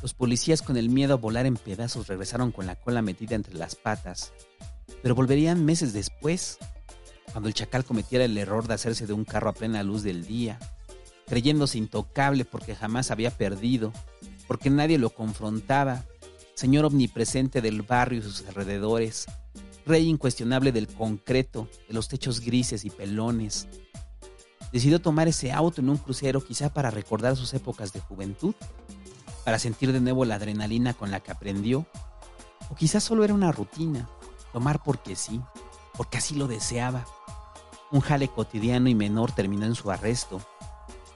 Los 0.00 0.14
policías 0.14 0.62
con 0.62 0.76
el 0.76 0.90
miedo 0.90 1.14
a 1.14 1.16
volar 1.16 1.46
en 1.46 1.56
pedazos 1.56 2.06
regresaron 2.06 2.52
con 2.52 2.66
la 2.66 2.76
cola 2.76 3.02
metida 3.02 3.34
entre 3.34 3.54
las 3.54 3.74
patas, 3.74 4.32
pero 5.02 5.16
volverían 5.16 5.64
meses 5.64 5.92
después, 5.92 6.58
cuando 7.32 7.48
el 7.48 7.54
chacal 7.54 7.84
cometiera 7.84 8.24
el 8.24 8.38
error 8.38 8.68
de 8.68 8.74
hacerse 8.74 9.06
de 9.06 9.12
un 9.12 9.24
carro 9.24 9.50
a 9.50 9.54
plena 9.54 9.82
luz 9.82 10.04
del 10.04 10.24
día, 10.24 10.60
creyéndose 11.26 11.78
intocable 11.78 12.44
porque 12.44 12.76
jamás 12.76 13.10
había 13.10 13.32
perdido, 13.32 13.92
porque 14.46 14.70
nadie 14.70 14.98
lo 14.98 15.10
confrontaba, 15.10 16.04
señor 16.54 16.84
omnipresente 16.84 17.60
del 17.60 17.82
barrio 17.82 18.20
y 18.20 18.22
sus 18.22 18.46
alrededores, 18.46 19.26
rey 19.84 20.06
incuestionable 20.06 20.70
del 20.70 20.86
concreto, 20.86 21.68
de 21.88 21.94
los 21.94 22.06
techos 22.08 22.40
grises 22.40 22.84
y 22.84 22.90
pelones. 22.90 23.66
Decidió 24.72 25.00
tomar 25.00 25.26
ese 25.26 25.50
auto 25.50 25.80
en 25.80 25.88
un 25.88 25.96
crucero 25.96 26.44
quizá 26.44 26.72
para 26.72 26.90
recordar 26.90 27.36
sus 27.36 27.52
épocas 27.54 27.92
de 27.92 28.00
juventud 28.00 28.54
para 29.48 29.58
sentir 29.58 29.94
de 29.94 30.00
nuevo 30.02 30.26
la 30.26 30.34
adrenalina 30.34 30.92
con 30.92 31.10
la 31.10 31.20
que 31.20 31.30
aprendió. 31.30 31.86
O 32.68 32.74
quizás 32.74 33.02
solo 33.02 33.24
era 33.24 33.32
una 33.32 33.50
rutina, 33.50 34.06
tomar 34.52 34.82
porque 34.82 35.16
sí, 35.16 35.40
porque 35.96 36.18
así 36.18 36.34
lo 36.34 36.48
deseaba. 36.48 37.06
Un 37.90 38.02
jale 38.02 38.28
cotidiano 38.28 38.90
y 38.90 38.94
menor 38.94 39.32
terminó 39.32 39.64
en 39.64 39.74
su 39.74 39.90
arresto. 39.90 40.42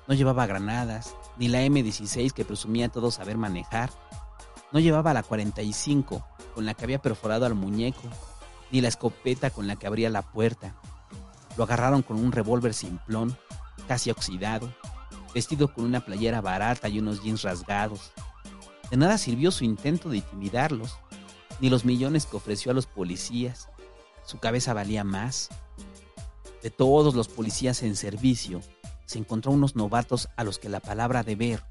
No 0.09 0.15
llevaba 0.15 0.47
granadas, 0.47 1.15
ni 1.37 1.49
la 1.49 1.61
M16 1.61 2.33
que 2.33 2.47
presumía 2.47 2.89
todo 2.89 3.11
saber 3.11 3.37
manejar. 3.37 3.91
No 4.73 4.81
llevaba 4.81 5.13
la 5.13 5.23
45 5.23 6.27
con 6.55 6.65
la 6.65 6.73
que 6.73 6.85
había 6.85 7.03
perforado 7.03 7.45
al 7.45 7.55
muñeco, 7.55 8.09
ni 8.71 8.81
la 8.81 8.89
escopeta 8.89 9.51
con 9.51 9.67
la 9.67 9.77
que 9.77 9.87
abría 9.87 10.09
la 10.09 10.23
puerta. 10.23 10.75
Lo 11.59 11.65
agarraron 11.65 12.01
con 12.01 12.19
un 12.19 12.33
revólver 12.33 12.73
simplón, 12.73 13.37
casi 13.87 14.11
oxidado, 14.11 14.73
vestido 15.35 15.73
con 15.73 15.85
una 15.85 16.01
playera 16.01 16.41
barata 16.41 16.89
y 16.89 16.99
unos 16.99 17.23
jeans 17.23 17.43
rasgados. 17.43 18.13
De 18.93 18.99
nada 18.99 19.17
sirvió 19.17 19.51
su 19.51 19.65
intento 19.65 20.11
de 20.11 20.19
intimidarlos, 20.19 20.99
ni 21.61 21.71
los 21.71 21.87
millones 21.87 22.27
que 22.27 22.37
ofreció 22.37 22.73
a 22.73 22.75
los 22.75 22.85
policías. 22.85 23.71
Su 24.27 24.39
cabeza 24.39 24.75
valía 24.75 25.03
más. 25.03 25.49
De 26.63 26.69
todos 26.69 27.15
los 27.15 27.27
policías 27.29 27.83
en 27.83 27.97
servicio, 27.97 28.61
se 29.07 29.19
encontró 29.19 29.51
unos 29.51 29.77
novatos 29.77 30.29
a 30.37 30.45
los 30.45 30.59
que 30.59 30.69
la 30.69 30.81
palabra 30.81 31.23
deber 31.23 31.65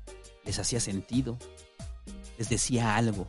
les 0.46 0.58
hacía 0.58 0.80
sentido. 0.80 1.38
Les 2.40 2.50
decía 2.50 2.96
algo, 2.96 3.28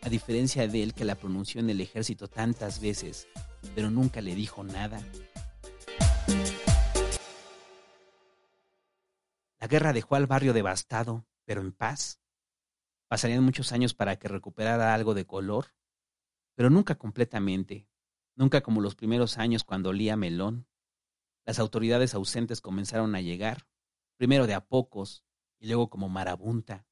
a 0.00 0.08
diferencia 0.08 0.66
de 0.66 0.82
él 0.82 0.94
que 0.94 1.04
la 1.04 1.14
pronunció 1.14 1.60
en 1.60 1.68
el 1.68 1.82
ejército 1.82 2.28
tantas 2.28 2.80
veces, 2.80 3.28
pero 3.74 3.90
nunca 3.90 4.22
le 4.22 4.34
dijo 4.34 4.64
nada. 4.64 5.02
La 9.60 9.66
guerra 9.66 9.92
dejó 9.92 10.14
al 10.14 10.26
barrio 10.26 10.54
devastado, 10.54 11.26
pero 11.44 11.60
en 11.60 11.72
paz. 11.72 12.23
Pasarían 13.14 13.44
muchos 13.44 13.70
años 13.70 13.94
para 13.94 14.16
que 14.16 14.26
recuperara 14.26 14.92
algo 14.92 15.14
de 15.14 15.24
color, 15.24 15.66
pero 16.56 16.68
nunca 16.68 16.96
completamente, 16.96 17.86
nunca 18.34 18.60
como 18.60 18.80
los 18.80 18.96
primeros 18.96 19.38
años 19.38 19.62
cuando 19.62 19.90
olía 19.90 20.16
melón. 20.16 20.66
Las 21.46 21.60
autoridades 21.60 22.12
ausentes 22.14 22.60
comenzaron 22.60 23.14
a 23.14 23.20
llegar, 23.20 23.68
primero 24.16 24.48
de 24.48 24.54
a 24.54 24.66
pocos 24.66 25.22
y 25.60 25.68
luego 25.68 25.90
como 25.90 26.08
marabunta. 26.08 26.88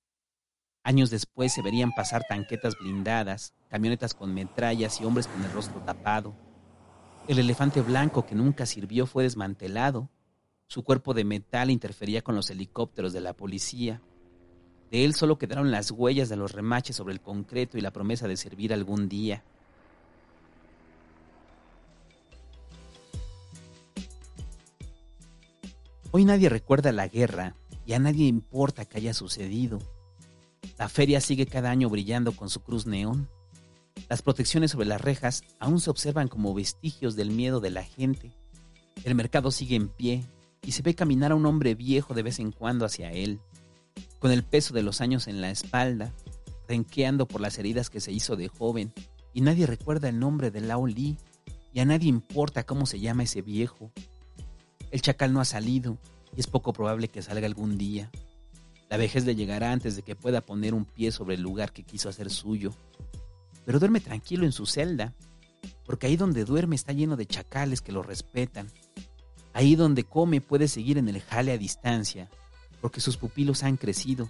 Años 0.85 1.11
después 1.11 1.53
se 1.53 1.61
verían 1.61 1.91
pasar 1.91 2.23
tanquetas 2.29 2.79
blindadas, 2.79 3.57
camionetas 3.69 4.15
con 4.15 4.33
metrallas 4.33 5.01
y 5.01 5.05
hombres 5.05 5.27
con 5.27 5.43
el 5.43 5.51
rostro 5.51 5.81
tapado. 5.81 6.37
El 7.27 7.41
elefante 7.41 7.81
blanco 7.81 8.27
que 8.27 8.37
nunca 8.37 8.65
sirvió 8.65 9.07
fue 9.09 9.25
desmantelado 9.25 10.09
su 10.73 10.85
cuerpo 10.85 11.13
de 11.13 11.25
metal 11.25 11.71
interfería 11.71 12.23
con 12.23 12.35
los 12.35 12.49
helicópteros 12.49 13.13
de 13.13 13.21
la 13.21 13.35
policía. 13.35 14.01
De 14.93 15.07
él 15.07 15.15
solo 15.15 15.39
quedaron 15.39 15.71
las 15.71 15.91
huellas 15.91 16.29
de 16.29 16.37
los 16.37 16.53
remaches 16.53 16.97
sobre 16.97 17.15
el 17.15 17.23
concreto 17.23 17.79
y 17.79 17.81
la 17.81 17.93
promesa 17.93 18.29
de 18.29 18.37
servir 18.37 18.75
algún 18.75 19.09
día. 19.09 19.43
Hoy 26.11 26.27
nadie 26.27 26.51
recuerda 26.51 26.93
la 26.93 27.09
guerra 27.09 27.57
y 27.87 27.95
a 27.95 27.99
nadie 27.99 28.27
importa 28.27 28.85
que 28.85 28.99
haya 28.99 29.15
sucedido. 29.15 29.79
La 30.77 30.91
feria 30.91 31.23
sigue 31.23 31.47
cada 31.47 31.71
año 31.71 31.89
brillando 31.89 32.33
con 32.33 32.51
su 32.51 32.61
cruz 32.61 32.87
neón. 32.87 33.31
Las 34.11 34.21
protecciones 34.21 34.73
sobre 34.73 34.89
las 34.89 35.01
rejas 35.01 35.43
aún 35.59 35.81
se 35.81 35.89
observan 35.89 36.29
como 36.29 36.53
vestigios 36.53 37.17
del 37.17 37.31
miedo 37.31 37.61
de 37.61 37.71
la 37.71 37.83
gente. 37.83 38.31
El 39.05 39.15
mercado 39.15 39.53
sigue 39.53 39.75
en 39.75 39.89
pie, 39.89 40.23
y 40.65 40.73
se 40.73 40.83
ve 40.83 40.95
caminar 40.95 41.33
a 41.33 41.35
un 41.35 41.47
hombre 41.47 41.75
viejo 41.75 42.15
de 42.15 42.23
vez 42.23 42.39
en 42.39 42.53
cuando 42.53 42.85
hacia 42.85 43.11
él, 43.11 43.41
con 44.19 44.31
el 44.31 44.43
peso 44.43 44.75
de 44.75 44.83
los 44.83 45.01
años 45.01 45.27
en 45.27 45.41
la 45.41 45.51
espalda, 45.51 46.13
renqueando 46.69 47.27
por 47.27 47.41
las 47.41 47.59
heridas 47.59 47.91
que 47.91 48.01
se 48.01 48.13
hizo 48.13 48.37
de 48.37 48.49
joven, 48.49 48.93
y 49.35 49.41
nadie 49.41 49.67
recuerda 49.67 50.09
el 50.09 50.19
nombre 50.19 50.51
de 50.51 50.61
Lao 50.61 50.87
Li, 50.87 51.19
y 51.73 51.81
a 51.81 51.85
nadie 51.85 52.09
importa 52.09 52.65
cómo 52.65 52.87
se 52.87 53.01
llama 53.01 53.25
ese 53.25 53.43
viejo. 53.43 53.91
El 54.91 55.01
chacal 55.01 55.33
no 55.33 55.41
ha 55.41 55.45
salido, 55.45 55.99
y 56.37 56.41
es 56.41 56.47
poco 56.47 56.73
probable 56.73 57.09
que 57.09 57.23
salga 57.23 57.47
algún 57.47 57.79
día. 57.79 58.11
La 58.91 58.97
vejez 58.99 59.25
le 59.25 59.35
llegará 59.35 59.73
antes 59.73 59.97
de 59.97 60.03
que 60.03 60.17
pueda 60.17 60.43
poner 60.43 60.75
un 60.75 60.85
pie 60.85 61.13
sobre 61.13 61.35
el 61.35 61.41
lugar 61.41 61.73
que 61.73 61.83
quiso 61.83 62.09
hacer 62.09 62.31
suyo. 62.31 62.75
Pero 63.65 63.79
duerme 63.79 64.01
tranquilo 64.01 64.45
en 64.45 64.53
su 64.53 64.67
celda, 64.67 65.15
porque 65.87 66.07
ahí 66.07 66.17
donde 66.17 66.45
duerme 66.45 66.77
está 66.77 66.93
lleno 66.93 67.17
de 67.17 67.27
chacales 67.27 67.81
que 67.81 67.93
lo 67.93 68.03
respetan. 68.03 68.69
Ahí 69.55 69.77
donde 69.77 70.05
come 70.05 70.41
puede 70.41 70.69
seguir 70.69 70.99
en 70.99 71.09
el 71.09 71.21
jale 71.21 71.53
a 71.53 71.59
distancia, 71.59 72.29
porque 72.83 73.01
sus 73.01 73.17
pupilos 73.17 73.63
han 73.63 73.79
crecido, 73.79 74.29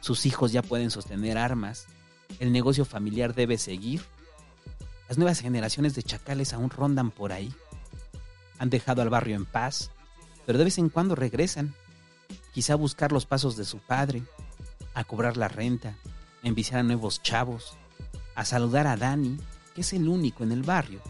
sus 0.00 0.24
hijos 0.24 0.52
ya 0.52 0.62
pueden 0.62 0.90
sostener 0.90 1.36
armas, 1.36 1.86
el 2.38 2.52
negocio 2.52 2.86
familiar 2.86 3.34
debe 3.34 3.58
seguir. 3.58 4.02
Las 5.08 5.18
nuevas 5.18 5.40
generaciones 5.40 5.94
de 5.94 6.02
chacales 6.02 6.54
aún 6.54 6.70
rondan 6.70 7.10
por 7.10 7.32
ahí. 7.32 7.52
Han 8.58 8.70
dejado 8.70 9.02
al 9.02 9.10
barrio 9.10 9.36
en 9.36 9.44
paz, 9.44 9.90
pero 10.46 10.58
de 10.58 10.64
vez 10.64 10.78
en 10.78 10.88
cuando 10.88 11.14
regresan, 11.14 11.74
quizá 12.54 12.72
a 12.72 12.76
buscar 12.76 13.12
los 13.12 13.26
pasos 13.26 13.56
de 13.56 13.64
su 13.64 13.78
padre, 13.80 14.22
a 14.94 15.04
cobrar 15.04 15.36
la 15.36 15.48
renta, 15.48 15.98
a 16.42 16.48
enviciar 16.48 16.80
a 16.80 16.84
nuevos 16.84 17.22
chavos, 17.22 17.76
a 18.34 18.44
saludar 18.44 18.86
a 18.86 18.96
Dani, 18.96 19.38
que 19.74 19.82
es 19.82 19.92
el 19.92 20.08
único 20.08 20.44
en 20.44 20.52
el 20.52 20.62
barrio 20.62 21.02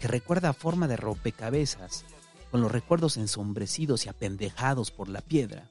que 0.00 0.08
recuerda 0.08 0.48
a 0.48 0.52
forma 0.52 0.88
de 0.88 0.96
rompecabezas, 0.96 2.04
con 2.50 2.60
los 2.60 2.72
recuerdos 2.72 3.16
ensombrecidos 3.16 4.06
y 4.06 4.08
apendejados 4.08 4.90
por 4.90 5.08
la 5.08 5.20
piedra, 5.20 5.68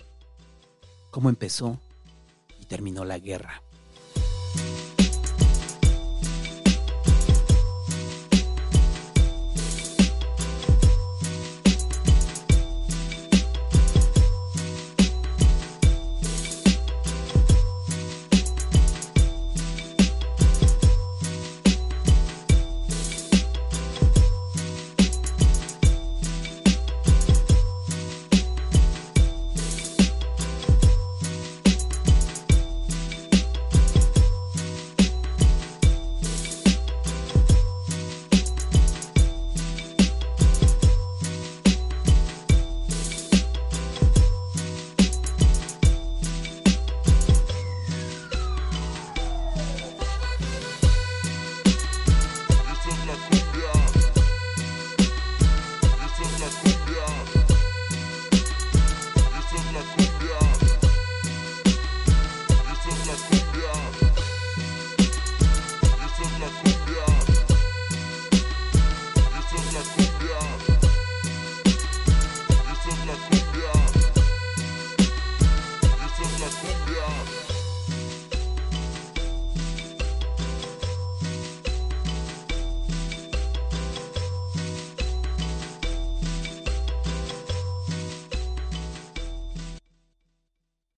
cómo 1.12 1.30
empezó 1.30 1.80
y 2.60 2.66
terminó 2.66 3.06
la 3.06 3.20
guerra. 3.20 3.62